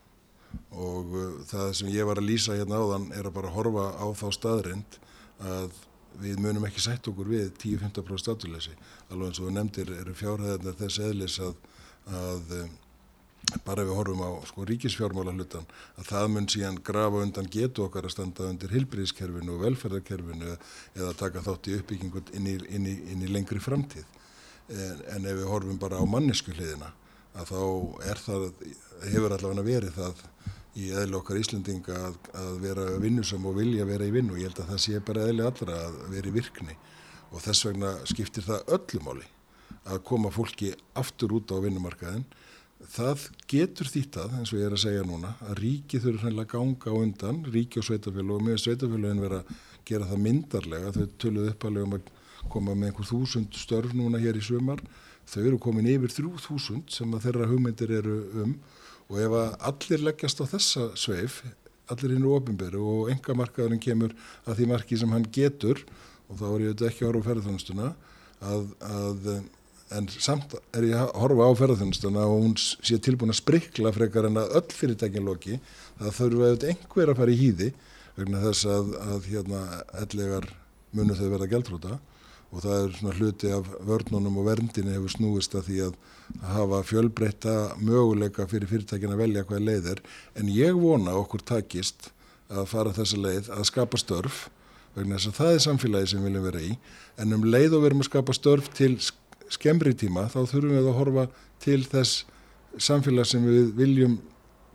Og 0.73 1.13
uh, 1.13 1.29
það 1.51 1.75
sem 1.77 1.93
ég 1.93 2.09
var 2.09 2.21
að 2.21 2.31
lýsa 2.31 2.57
hérna 2.57 2.81
áðan 2.81 3.11
er 3.13 3.29
að 3.29 3.37
bara 3.37 3.53
horfa 3.53 3.91
á 4.01 4.07
þá 4.17 4.27
staðrind 4.39 4.99
að 5.45 5.75
við 6.19 6.41
munum 6.43 6.65
ekki 6.67 6.83
sætt 6.83 7.09
okkur 7.11 7.29
við 7.31 7.51
10-15% 7.61 8.25
státuleysi. 8.25 8.75
Alveg 9.13 9.29
eins 9.29 9.41
og 9.43 9.49
við 9.49 9.57
nefndir 9.59 9.93
eru 10.01 10.15
fjárhæðarnar 10.19 10.79
þess 10.79 11.03
eðlis 11.05 11.39
að, 11.45 11.59
að 12.11 12.55
um, 12.63 12.73
bara 13.65 13.83
ef 13.83 13.89
við 13.89 13.97
horfum 13.97 14.23
á 14.25 14.31
sko, 14.49 14.65
ríkisfjármála 14.69 15.33
hlutan 15.37 15.67
að 15.97 16.09
það 16.11 16.27
mun 16.35 16.49
síðan 16.53 16.79
grafa 16.85 17.23
undan 17.25 17.51
getu 17.53 17.85
okkar 17.87 18.09
að 18.09 18.15
standa 18.15 18.49
undir 18.49 18.73
hilbriðskerfinu 18.75 19.55
og 19.55 19.63
velferðarkerfinu 19.65 20.55
eða 20.99 21.13
taka 21.17 21.45
þátt 21.47 21.71
í 21.71 21.77
uppbyggingu 21.79 22.25
inn 22.37 22.49
í, 22.49 22.57
inn 22.69 22.89
í, 22.89 22.95
inn 23.13 23.25
í 23.25 23.31
lengri 23.33 23.61
framtíð. 23.63 24.07
En, 24.69 25.01
en 25.15 25.29
ef 25.31 25.39
við 25.39 25.49
horfum 25.49 25.81
bara 25.81 26.01
á 26.01 26.05
mannesku 26.05 26.53
hliðina 26.53 26.91
að 27.39 27.53
þá 27.53 27.63
er 28.11 28.21
það, 28.21 28.45
hefur 29.07 29.37
allavega 29.37 29.67
verið 29.71 29.97
það 29.97 30.23
í 30.79 30.91
eðli 30.95 31.19
okkar 31.19 31.41
Íslandinga 31.41 31.97
að, 32.09 32.19
að 32.39 32.53
vera 32.63 32.85
vinnusam 33.01 33.47
og 33.49 33.57
vilja 33.59 33.87
vera 33.89 34.07
í 34.07 34.13
vinnu. 34.15 34.37
Ég 34.39 34.51
held 34.51 34.63
að 34.63 34.75
það 34.75 34.85
sé 34.85 35.01
bara 35.09 35.25
eðli 35.27 35.47
allra 35.47 35.81
að 35.87 35.99
vera 36.13 36.31
í 36.31 36.35
virkni. 36.37 36.77
Og 37.33 37.43
þess 37.45 37.67
vegna 37.69 37.95
skiptir 38.09 38.47
það 38.47 38.77
öllumáli 38.77 39.27
að 39.89 40.05
koma 40.05 40.31
fólki 40.33 40.75
aftur 40.99 41.33
út 41.39 41.51
á 41.53 41.57
vinnumarkaðin 41.65 42.27
það 42.87 43.25
getur 43.51 43.91
þýttað, 43.91 44.37
eins 44.39 44.53
og 44.53 44.61
ég 44.61 44.69
er 44.69 44.77
að 44.77 44.83
segja 44.85 45.07
núna, 45.07 45.35
að 45.49 45.59
ríki 45.63 46.01
þurfur 46.03 46.25
hreinlega 46.27 46.53
ganga 46.55 46.93
á 46.95 46.95
undan, 46.95 47.43
ríki 47.51 47.81
og 47.81 47.89
sveitafélag 47.89 48.37
og 48.37 48.47
með 48.47 48.63
sveitafélagin 48.63 49.23
vera 49.25 49.43
að 49.43 49.53
gera 49.89 50.09
það 50.09 50.25
myndarlega, 50.27 50.95
þau 50.95 51.07
töluðu 51.19 51.53
uppalega 51.55 51.89
um 51.89 51.97
að 51.99 52.11
koma 52.53 52.75
með 52.75 52.91
einhver 52.91 53.09
þúsund 53.09 53.59
störf 53.59 53.95
núna 53.97 54.21
hér 54.23 54.39
í 54.39 54.45
sumar, 54.45 54.83
þau 55.29 55.41
eru 55.45 55.61
komin 55.61 55.91
yfir 55.91 56.15
þrjú 56.15 56.35
þúsund 56.45 56.93
sem 56.95 57.19
þeirra 57.19 57.49
hugmyndir 57.51 57.93
eru 57.99 58.19
um. 58.45 58.59
Og 59.09 59.21
ef 59.25 59.35
allir 59.71 60.05
leggjast 60.05 60.43
á 60.45 60.47
þessa 60.51 60.91
sveif, 61.01 61.41
allir 61.89 62.13
hinn 62.13 62.25
eru 62.25 62.35
ofinberu 62.37 62.83
og 62.85 63.13
enga 63.13 63.37
markaðurinn 63.37 63.81
kemur 63.81 64.13
að 64.45 64.61
því 64.61 64.67
marki 64.69 64.99
sem 65.01 65.15
hann 65.15 65.25
getur 65.33 65.81
og 66.29 66.37
þá 66.37 66.45
er 66.49 66.65
ég 66.65 66.73
auðvitað 66.73 66.91
ekki 66.91 67.07
ára 67.09 67.23
á 67.25 67.27
ferðarþjónustuna 67.29 67.87
að, 68.45 68.67
að 68.85 69.31
en 69.95 70.09
samt 70.13 70.55
er 70.77 70.87
ég 70.89 70.99
að 71.01 71.15
horfa 71.23 71.49
á 71.49 71.53
ferðarþjónustuna 71.61 72.25
og 72.29 72.43
hún 72.45 72.57
sé 72.59 72.99
tilbúin 73.01 73.33
að 73.33 73.41
sprikla 73.41 73.93
frekar 73.95 74.29
en 74.29 74.41
að 74.41 74.57
öll 74.61 74.75
fyrirtækin 74.75 75.27
loki. 75.27 75.59
Það 76.01 76.19
þurfa 76.19 76.51
auðvitað 76.51 76.73
einhver 76.75 77.13
að 77.13 77.21
fara 77.23 77.35
í 77.35 77.41
hýði 77.41 77.71
vegna 78.19 78.43
þess 78.43 78.69
að, 78.69 78.93
að 79.15 79.31
hérna 79.33 79.63
ellegar 80.03 80.49
munu 80.97 81.17
þau 81.17 81.27
verða 81.33 81.51
gæltrúta 81.53 81.99
og 82.49 82.63
það 82.65 82.79
er 82.83 82.95
svona 82.97 83.17
hluti 83.19 83.51
af 83.53 83.67
vörnunum 83.85 84.39
og 84.41 84.47
verndinni 84.49 84.95
hefur 84.95 85.13
snúist 85.13 85.57
að 85.59 85.67
því 85.69 85.81
að, 85.89 85.99
hafa 86.45 86.83
fjölbreytta 86.85 87.53
möguleika 87.81 88.45
fyrir 88.49 88.69
fyrirtækin 88.69 89.15
að 89.15 89.23
velja 89.23 89.45
hvað 89.49 89.65
leið 89.65 89.87
er. 89.95 90.01
En 90.37 90.51
ég 90.53 90.77
vona 90.77 91.15
okkur 91.17 91.41
takist 91.41 92.11
að 92.53 92.69
fara 92.69 92.93
þessa 92.97 93.21
leið 93.21 93.49
að 93.55 93.69
skapa 93.69 94.01
störf 94.01 94.43
vegna 94.97 95.17
þess 95.17 95.31
að 95.31 95.39
það 95.39 95.55
er 95.55 95.65
samfélagi 95.65 96.11
sem 96.13 96.21
við 96.21 96.29
viljum 96.29 96.47
vera 96.49 96.65
í. 96.65 96.75
En 97.21 97.37
um 97.37 97.47
leið 97.49 97.79
og 97.79 97.85
verum 97.87 98.05
að 98.05 98.11
skapa 98.11 98.37
störf 98.37 98.69
til 98.77 98.95
skemmri 99.53 99.95
tíma 99.99 100.27
þá 100.33 100.41
þurfum 100.51 100.75
við 100.77 100.91
að 100.91 100.99
horfa 100.99 101.27
til 101.63 101.81
þess 101.89 102.25
samfélag 102.79 103.27
sem 103.29 103.45
við 103.47 103.73
viljum 103.79 104.19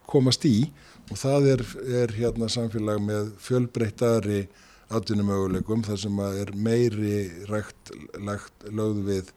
komast 0.10 0.46
í. 0.50 0.72
Og 1.12 1.20
það 1.20 1.48
er, 1.54 1.64
er 2.04 2.14
hérna 2.16 2.50
samfélag 2.52 3.02
með 3.04 3.34
fjölbreyttari 3.44 4.46
atvinnumöguleikum 4.94 5.84
þar 5.86 6.00
sem 6.00 6.20
er 6.26 6.52
meiri 6.56 7.18
rægt 7.50 7.92
lagt 8.24 8.68
lögð 8.70 9.02
við 9.08 9.32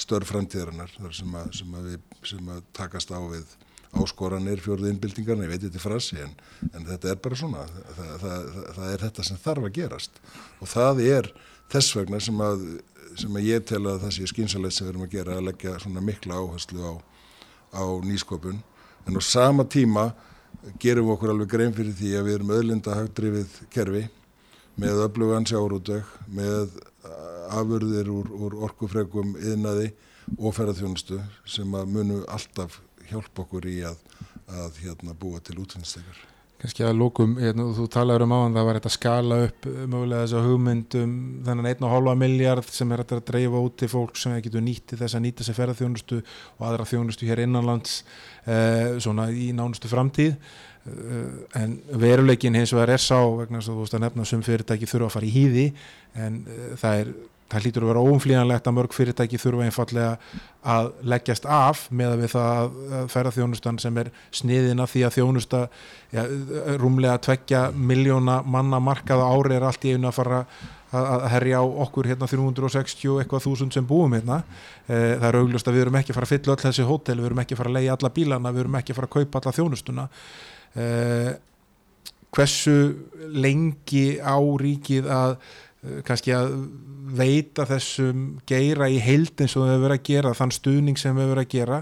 störf 0.00 0.32
framtíðarinnar 0.32 0.92
þar 0.96 1.14
sem 1.16 1.38
að, 1.38 1.48
sem 1.58 1.76
að, 1.76 1.88
við, 1.92 2.18
sem 2.32 2.50
að 2.52 2.60
takast 2.76 3.12
á 3.12 3.20
við 3.20 3.54
áskoranir 3.96 4.60
fjórðu 4.60 4.90
innbyltingarna, 4.90 5.46
ég 5.46 5.54
veit 5.54 5.62
þetta 5.62 5.78
er 5.78 5.84
frasi 5.84 6.18
en, 6.20 6.32
en 6.72 6.88
þetta 6.88 7.12
er 7.12 7.20
bara 7.24 7.38
svona 7.38 7.64
það, 7.70 8.10
það, 8.22 8.48
það 8.78 8.88
er 8.90 9.04
þetta 9.06 9.26
sem 9.28 9.40
þarf 9.44 9.68
að 9.68 9.76
gerast. 9.78 10.20
Og 10.60 10.70
það 10.72 11.02
er 11.06 11.30
þess 11.72 11.96
vegna 11.96 12.20
sem 12.22 12.42
að 12.44 12.66
sem 13.14 13.36
að 13.38 13.48
ég 13.48 13.66
tel 13.68 13.82
að 13.86 14.02
það 14.04 14.14
sé 14.16 14.30
skynsalegt 14.30 14.76
sem 14.76 14.86
við 14.86 14.92
erum 14.94 15.06
að 15.06 15.16
gera 15.16 15.36
að 15.36 15.46
leggja 15.50 15.76
svona 15.82 16.04
mikla 16.04 16.40
áherslu 16.42 16.82
á, 16.82 16.92
á 17.76 17.84
nýsköpun 18.04 18.60
en 19.06 19.18
á 19.18 19.22
sama 19.22 19.64
tíma 19.64 20.10
gerum 20.82 21.06
við 21.06 21.14
okkur 21.14 21.32
alveg 21.32 21.52
grein 21.52 21.74
fyrir 21.76 21.94
því 21.96 22.12
að 22.18 22.28
við 22.28 22.38
erum 22.38 22.54
öðlinda 22.56 22.98
hagdrifið 22.98 23.58
kerfi 23.72 24.04
með 24.76 25.02
öflugan 25.06 25.46
sjárútök 25.48 26.10
með 26.26 26.76
afurðir 27.56 28.10
úr, 28.12 28.30
úr 28.34 28.56
orkufregum 28.66 29.36
yðnaði 29.38 29.92
og 30.36 30.56
ferðarþjónustu 30.56 31.20
sem 31.48 31.76
að 31.78 31.92
munu 31.94 32.22
alltaf 32.26 32.80
hjálpa 33.10 33.44
okkur 33.44 33.68
í 33.70 33.78
að, 33.86 34.00
að 34.50 34.80
hérna, 34.82 35.14
búa 35.14 35.40
til 35.44 35.60
útfinnstekar. 35.62 36.35
Kannski 36.66 36.82
að 36.82 36.98
lókum, 36.98 37.36
hérna, 37.38 37.68
þú 37.76 37.84
talaður 37.94 38.24
um 38.26 38.32
áðan 38.34 38.56
það 38.58 38.64
var 38.66 38.78
þetta 38.80 38.90
að 38.90 38.96
skala 38.96 39.36
upp 39.46 39.66
eh, 39.70 39.80
mögulega 39.86 40.22
þess 40.24 40.36
að 40.36 40.46
hugmyndum 40.50 41.16
þennan 41.46 41.68
1,5 41.70 42.16
miljard 42.18 42.70
sem 42.74 42.94
er 42.94 43.02
að 43.04 43.18
dreifa 43.30 43.60
út 43.62 43.76
til 43.78 43.90
fólk 43.92 44.18
sem 44.18 44.34
getur 44.42 44.64
nýtti 44.66 44.98
þess 44.98 45.14
að 45.14 45.24
nýta 45.28 45.46
sér 45.46 45.58
ferðarþjónustu 45.60 46.18
og 46.24 46.64
aðra 46.66 46.88
þjónustu 46.90 47.28
hér 47.30 47.44
innanlands 47.44 48.00
eh, 48.50 48.96
svona 48.98 49.28
í 49.30 49.52
nánustu 49.54 49.90
framtíð. 49.92 50.34
Eh, 50.86 51.62
en 51.62 51.78
veruleikin 52.02 52.58
hins 52.58 52.74
vegar 52.74 52.96
er 52.96 53.02
sá 53.02 53.18
vegna 53.38 53.62
þess 53.62 53.70
að 53.70 53.78
þú 53.78 53.86
veist 53.86 53.96
að 53.96 54.04
nefna 54.08 54.26
sem 54.26 54.44
fyrirtæki 54.46 54.90
þurfa 54.90 55.08
að 55.08 55.16
fara 55.16 55.30
í 55.30 55.34
hýði 55.34 55.64
en 56.26 56.42
eh, 56.50 56.68
það 56.82 57.04
er 57.04 57.14
það 57.46 57.62
hlýtur 57.62 57.84
að 57.84 57.90
vera 57.92 58.02
óumflýjanlegt 58.02 58.68
að 58.68 58.74
mörg 58.74 58.94
fyrirtæki 58.94 59.38
þurfa 59.38 59.66
einfallega 59.66 60.12
að 60.66 60.88
leggjast 61.06 61.44
af 61.46 61.84
með 61.94 62.14
að 62.14 62.22
við 62.22 62.32
það 62.32 62.78
að 62.98 63.10
færa 63.12 63.32
þjónustan 63.36 63.78
sem 63.82 64.00
er 64.02 64.10
sniðin 64.34 64.82
að 64.82 64.90
því 64.94 65.04
að 65.06 65.18
þjónusta 65.18 65.60
ja, 66.14 66.24
rúmlega 66.82 67.20
tveggja 67.22 67.68
miljóna 67.76 68.40
manna 68.42 68.80
markaða 68.82 69.28
ári 69.30 69.58
er 69.58 69.68
allt 69.68 69.86
í 69.86 69.94
einu 69.94 70.10
að 70.10 70.18
fara 70.18 70.40
að 70.96 71.26
herja 71.30 71.60
á 71.60 71.64
okkur 71.84 72.08
hérna 72.08 72.28
360 72.30 73.20
eitthvað 73.20 73.44
þúsund 73.44 73.74
sem 73.74 73.86
búum 73.86 74.14
hérna. 74.14 74.38
E, 74.86 75.18
það 75.18 75.26
er 75.28 75.38
augljóst 75.40 75.68
að 75.68 75.76
við 75.76 75.84
erum 75.84 75.98
ekki 75.98 76.14
að 76.14 76.18
fara 76.18 76.28
að 76.28 76.32
fylla 76.32 76.54
öll 76.54 76.62
þessi 76.62 76.86
hótel, 76.86 77.18
við 77.18 77.28
erum 77.28 77.42
ekki 77.42 77.56
að 77.56 77.60
fara 77.60 77.72
að 77.72 77.76
leiða 77.76 77.96
alla 77.96 78.12
bílana 78.16 78.52
við 78.54 78.62
erum 78.62 78.78
ekki 78.80 78.94
að 78.94 79.00
fara 79.00 79.10
að 79.10 79.16
kaupa 79.16 79.42
alla 79.42 79.54
þjónustuna. 79.58 80.06
E, 80.76 80.86
hversu 82.36 82.76
lengi 83.34 84.06
á 84.22 84.38
ríkið 84.62 85.10
að 85.10 85.36
Eh, 85.36 85.65
kannski 86.06 86.34
að 86.36 86.52
veita 87.16 87.66
þessum 87.68 88.26
geira 88.48 88.88
í 88.90 88.98
heild 89.02 89.38
eins 89.40 89.56
og 89.56 89.68
þau 89.68 89.80
verið 89.84 89.96
að 89.96 90.06
gera, 90.10 90.36
þann 90.36 90.54
stuðning 90.54 91.00
sem 91.00 91.16
þau 91.16 91.26
verið 91.30 91.42
að 91.44 91.52
gera 91.54 91.80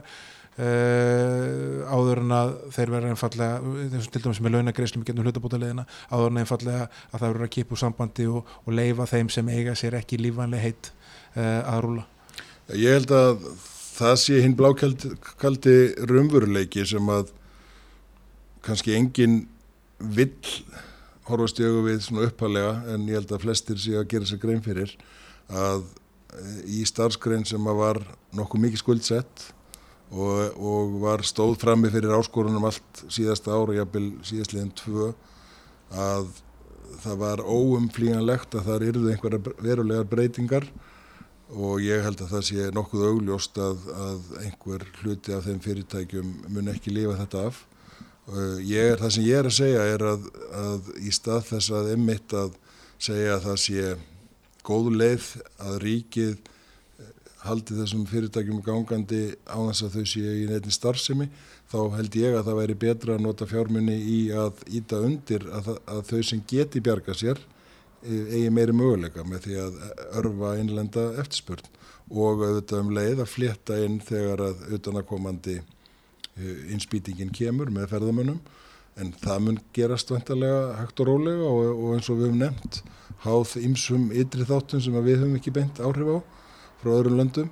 uh, 0.61 1.85
áður 1.91 2.23
en 2.23 2.35
að 2.37 2.55
þeir 2.77 2.95
verið 2.95 3.13
einfallega, 3.15 3.61
og 3.61 4.09
til 4.15 4.25
dæmis 4.27 4.43
með 4.45 4.57
launagreislu 4.57 5.01
með 5.01 5.11
getnum 5.11 5.29
hlutabótaleðina, 5.29 5.87
áður 6.11 6.33
en 6.33 6.43
einfallega 6.43 6.89
að 6.89 7.19
það 7.19 7.29
verið 7.29 7.47
að 7.47 7.55
kipa 7.57 7.77
úr 7.77 7.83
sambandi 7.85 8.29
og, 8.31 8.57
og 8.65 8.77
leifa 8.81 9.09
þeim 9.11 9.31
sem 9.33 9.53
eiga 9.55 9.77
sér 9.79 9.99
ekki 10.01 10.21
lífanlega 10.21 10.67
heitt 10.67 10.91
uh, 11.37 11.63
að 11.63 11.81
rúla. 11.87 12.09
Ég 12.73 12.99
held 12.99 13.15
að 13.15 13.49
það 13.95 14.17
sé 14.23 14.41
hinn 14.43 14.57
blákaldi 14.59 15.79
rumveruleiki 16.11 16.87
sem 16.89 17.11
að 17.13 17.33
kannski 18.65 18.95
engin 18.97 19.43
vill 20.01 20.33
horfast 21.29 21.61
í 21.61 21.67
augu 21.69 21.85
við 21.89 22.01
svona 22.05 22.29
uppalega 22.29 22.73
en 22.95 23.09
ég 23.09 23.19
held 23.21 23.35
að 23.35 23.45
flestir 23.47 23.81
séu 23.81 24.01
að 24.01 24.09
gera 24.13 24.29
sér 24.29 24.41
grein 24.43 24.65
fyrir 24.65 24.95
að 25.49 25.85
eh, 26.37 26.63
í 26.79 26.85
starfskrein 26.89 27.47
sem 27.49 27.71
að 27.71 27.81
var 27.81 28.01
nokkuð 28.37 28.67
mikið 28.67 28.83
skuldsett 28.83 29.47
og, 30.13 30.57
og 30.59 30.97
var 31.03 31.25
stóð 31.27 31.57
frammi 31.63 31.91
fyrir 31.93 32.15
áskorunum 32.17 32.69
allt 32.69 33.05
síðasta 33.09 33.55
ára, 33.55 33.79
jápil 33.81 34.11
síðastliðin 34.27 34.75
tvö 34.79 35.13
að 35.95 36.29
það 37.03 37.21
var 37.21 37.43
óumflíganlegt 37.43 38.55
að 38.55 38.69
það 38.69 38.89
eruðu 38.89 39.13
einhverja 39.13 39.55
verulegar 39.65 40.11
breytingar 40.11 40.67
og 41.55 41.83
ég 41.85 42.03
held 42.05 42.23
að 42.25 42.33
það 42.35 42.47
sé 42.49 42.67
nokkuð 42.75 43.07
augljóst 43.11 43.59
að, 43.61 43.87
að 43.95 44.31
einhver 44.45 44.85
hluti 45.01 45.35
af 45.35 45.47
þeim 45.49 45.61
fyrirtækjum 45.65 46.35
mun 46.55 46.73
ekki 46.73 46.95
lifa 46.95 47.19
þetta 47.21 47.49
af 47.51 47.63
er, 48.33 48.97
það 49.01 49.13
sem 49.13 49.27
ég 49.27 49.39
er 49.39 49.49
að 49.49 49.57
segja 49.59 49.85
er 49.95 50.05
að, 50.09 50.27
að 50.57 50.91
í 51.05 51.13
stað 51.13 51.47
þess 51.51 51.71
að 51.77 51.93
emmitt 51.95 52.35
að 52.37 52.55
segja 52.99 53.37
að 53.37 53.47
það 53.49 53.59
sé 53.65 53.95
góð 54.65 54.91
leið 54.97 55.27
að 55.61 55.75
ríkið 55.83 56.31
eh, 56.33 57.11
haldi 57.45 57.77
þessum 57.81 58.07
fyrirtækjum 58.09 58.63
gangandi 58.65 59.25
á 59.45 59.59
þess 59.69 59.85
að 59.85 59.99
þau 59.99 60.07
séu 60.15 60.37
í 60.41 60.47
neitin 60.49 60.77
starfsemi 60.79 61.29
þá 61.69 61.79
held 61.99 62.17
ég 62.17 62.39
að 62.39 62.47
það 62.49 62.61
væri 62.63 62.79
betra 62.87 63.19
að 63.19 63.27
nota 63.27 63.49
fjármunni 63.51 63.99
í 63.99 64.21
að 64.33 64.65
íta 64.73 65.03
undir 65.05 65.45
að, 65.53 65.75
að 65.85 66.03
þau 66.13 66.23
sem 66.31 66.43
geti 66.49 66.81
bjarga 66.81 67.17
sér 67.19 67.43
eh, 68.07 68.41
eigi 68.41 68.51
meiri 68.55 68.73
möguleika 68.73 69.27
með 69.29 69.49
því 69.49 69.61
að 69.67 69.79
örfa 70.23 70.57
innlenda 70.63 71.11
eftirspurn 71.21 71.71
og 72.09 72.41
auðvitað 72.45 72.81
um 72.81 72.91
leið 72.97 73.21
að 73.21 73.33
flétta 73.33 73.79
inn 73.85 74.01
þegar 74.05 74.49
að 74.49 74.67
utanakomandi 74.77 75.61
Eh, 75.61 75.84
innspýtingin 76.37 77.33
kemur 77.35 77.71
með 77.71 77.91
ferðamönnum 77.93 78.41
en 79.01 79.11
það 79.23 79.41
mun 79.45 79.61
gerast 79.75 80.11
vantarlega 80.11 80.77
hægt 80.81 81.01
og 81.03 81.09
rólega 81.09 81.49
og, 81.49 81.67
og 81.73 81.97
eins 81.97 82.11
og 82.11 82.21
við 82.21 82.29
hefum 82.29 82.43
nefnt 82.43 82.81
háð 83.25 83.57
ymsum 83.63 84.09
ytri 84.15 84.47
þáttum 84.47 84.83
sem 84.85 84.99
við 85.01 85.21
hefum 85.23 85.39
ekki 85.39 85.55
beint 85.55 85.81
áhrif 85.83 86.11
á 86.11 86.19
frá 86.83 86.93
öðrum 86.99 87.19
löndum. 87.21 87.51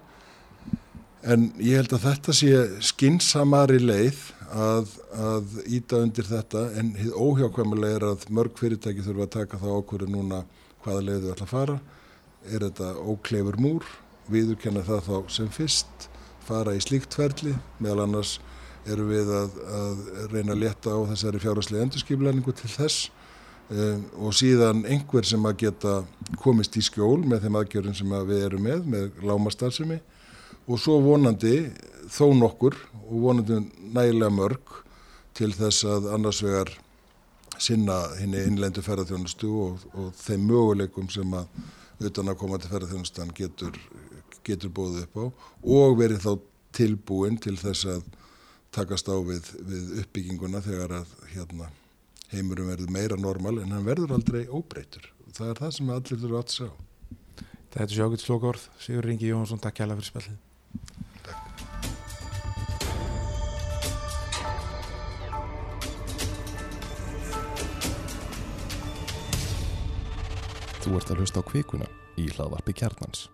En 1.23 1.51
ég 1.63 1.79
held 1.79 1.95
að 1.95 2.07
þetta 2.09 2.35
sé 2.35 2.53
skinsamari 2.83 3.79
leið 3.81 4.21
að, 4.53 4.91
að 5.15 5.57
íta 5.71 6.03
undir 6.03 6.27
þetta 6.29 6.67
en 6.81 6.93
hið 6.99 7.15
óhjákvæmulega 7.15 8.01
er 8.01 8.07
að 8.11 8.27
mörg 8.35 8.59
fyrirtæki 8.59 9.05
þurfa 9.07 9.29
að 9.29 9.35
taka 9.39 9.61
það 9.63 9.77
ákvöru 9.79 10.09
núna 10.11 10.43
hvaða 10.85 11.05
leið 11.09 11.27
þau 11.27 11.35
ætla 11.35 11.47
að 11.47 11.53
fara. 11.55 11.77
Er 12.51 12.67
þetta 12.67 12.95
ókleifur 12.99 13.61
múr? 13.63 13.87
Viðurkenna 14.33 14.83
það 14.87 15.07
þá 15.09 15.17
sem 15.37 15.53
fyrst 15.55 16.09
fara 16.43 16.75
í 16.75 16.83
slíkt 16.83 17.15
ferli 17.15 17.55
meðal 17.79 18.09
annars 18.09 18.37
erum 18.91 19.11
við 19.13 19.33
að, 19.37 19.59
að 19.79 20.07
reyna 20.33 20.55
að 20.55 20.63
leta 20.65 20.95
á 20.95 21.01
þessari 21.13 21.43
fjárháslega 21.43 21.87
endurskiplæningu 21.87 22.55
til 22.59 22.71
þess. 22.73 23.11
Um, 23.73 24.03
og 24.21 24.35
síðan 24.37 24.83
einhver 24.91 25.25
sem 25.25 25.45
að 25.49 25.61
geta 25.63 25.93
komist 26.43 26.75
í 26.77 26.83
skjól 26.85 27.23
með 27.25 27.47
þeim 27.47 27.59
aðgjörðin 27.61 27.97
sem 27.97 28.11
að 28.13 28.33
við 28.33 28.47
erum 28.49 28.67
með, 28.67 28.83
með 28.91 29.23
lámastarðsemi 29.25 30.01
og 30.67 30.81
svo 30.83 30.99
vonandi 31.01 31.71
þó 32.13 32.27
nokkur 32.37 32.77
og 33.07 33.15
vonandi 33.23 33.61
nægilega 33.95 34.35
mörg 34.35 34.75
til 35.39 35.53
þess 35.57 35.87
að 35.89 36.11
annars 36.13 36.43
vegar 36.45 36.75
sinna 37.63 37.97
henni 38.19 38.43
innlendu 38.49 38.83
ferðarþjónustu 38.85 39.51
og, 39.65 39.87
og 39.97 40.11
þeim 40.21 40.45
möguleikum 40.51 41.09
sem 41.13 41.39
að 41.39 41.49
utan 42.03 42.33
að 42.33 42.41
koma 42.43 42.59
til 42.59 42.73
ferðarþjónustan 42.75 43.33
getur, 43.39 43.79
getur 44.45 44.75
bóðið 44.75 45.07
upp 45.07 45.17
á. 45.17 45.25
Og 45.63 45.97
verið 46.01 46.27
þá 46.27 46.33
tilbúin 46.77 47.39
til 47.41 47.57
þess 47.61 47.89
að 47.95 48.05
takast 48.73 49.09
á 49.13 49.17
við, 49.21 49.51
við 49.69 49.91
uppbygginguna 50.03 50.63
þegar 50.65 50.95
að 51.03 51.13
hérna, 51.35 51.69
heimurum 52.33 52.71
verður 52.73 52.95
meira 52.95 53.19
normal 53.21 53.59
en 53.61 53.75
hann 53.75 53.85
verður 53.87 54.17
aldrei 54.17 54.47
óbreytur. 54.49 55.11
Það 55.33 55.51
er 55.51 55.61
það 55.61 55.75
sem 55.77 55.93
allir 55.93 56.23
þurfa 56.23 56.41
að 56.41 56.55
sjá. 56.57 56.71
Þetta 57.73 57.85
er 57.85 57.95
sjákvæmt 57.97 58.25
slókórð. 58.25 58.65
Sigur 58.85 59.07
Ringi 59.09 59.31
Jónsson, 59.31 59.61
takk 59.61 59.79
kæla 59.81 59.97
fyrir 59.97 60.09
spjallið. 60.09 60.39
Takk. 61.25 61.43
Þú 70.83 70.97
ert 70.99 71.13
að 71.15 71.23
hlusta 71.23 71.41
á 71.41 71.49
kvikuna 71.49 71.89
í 72.21 72.29
hlaðvarpi 72.33 72.77
kjarnans. 72.77 73.29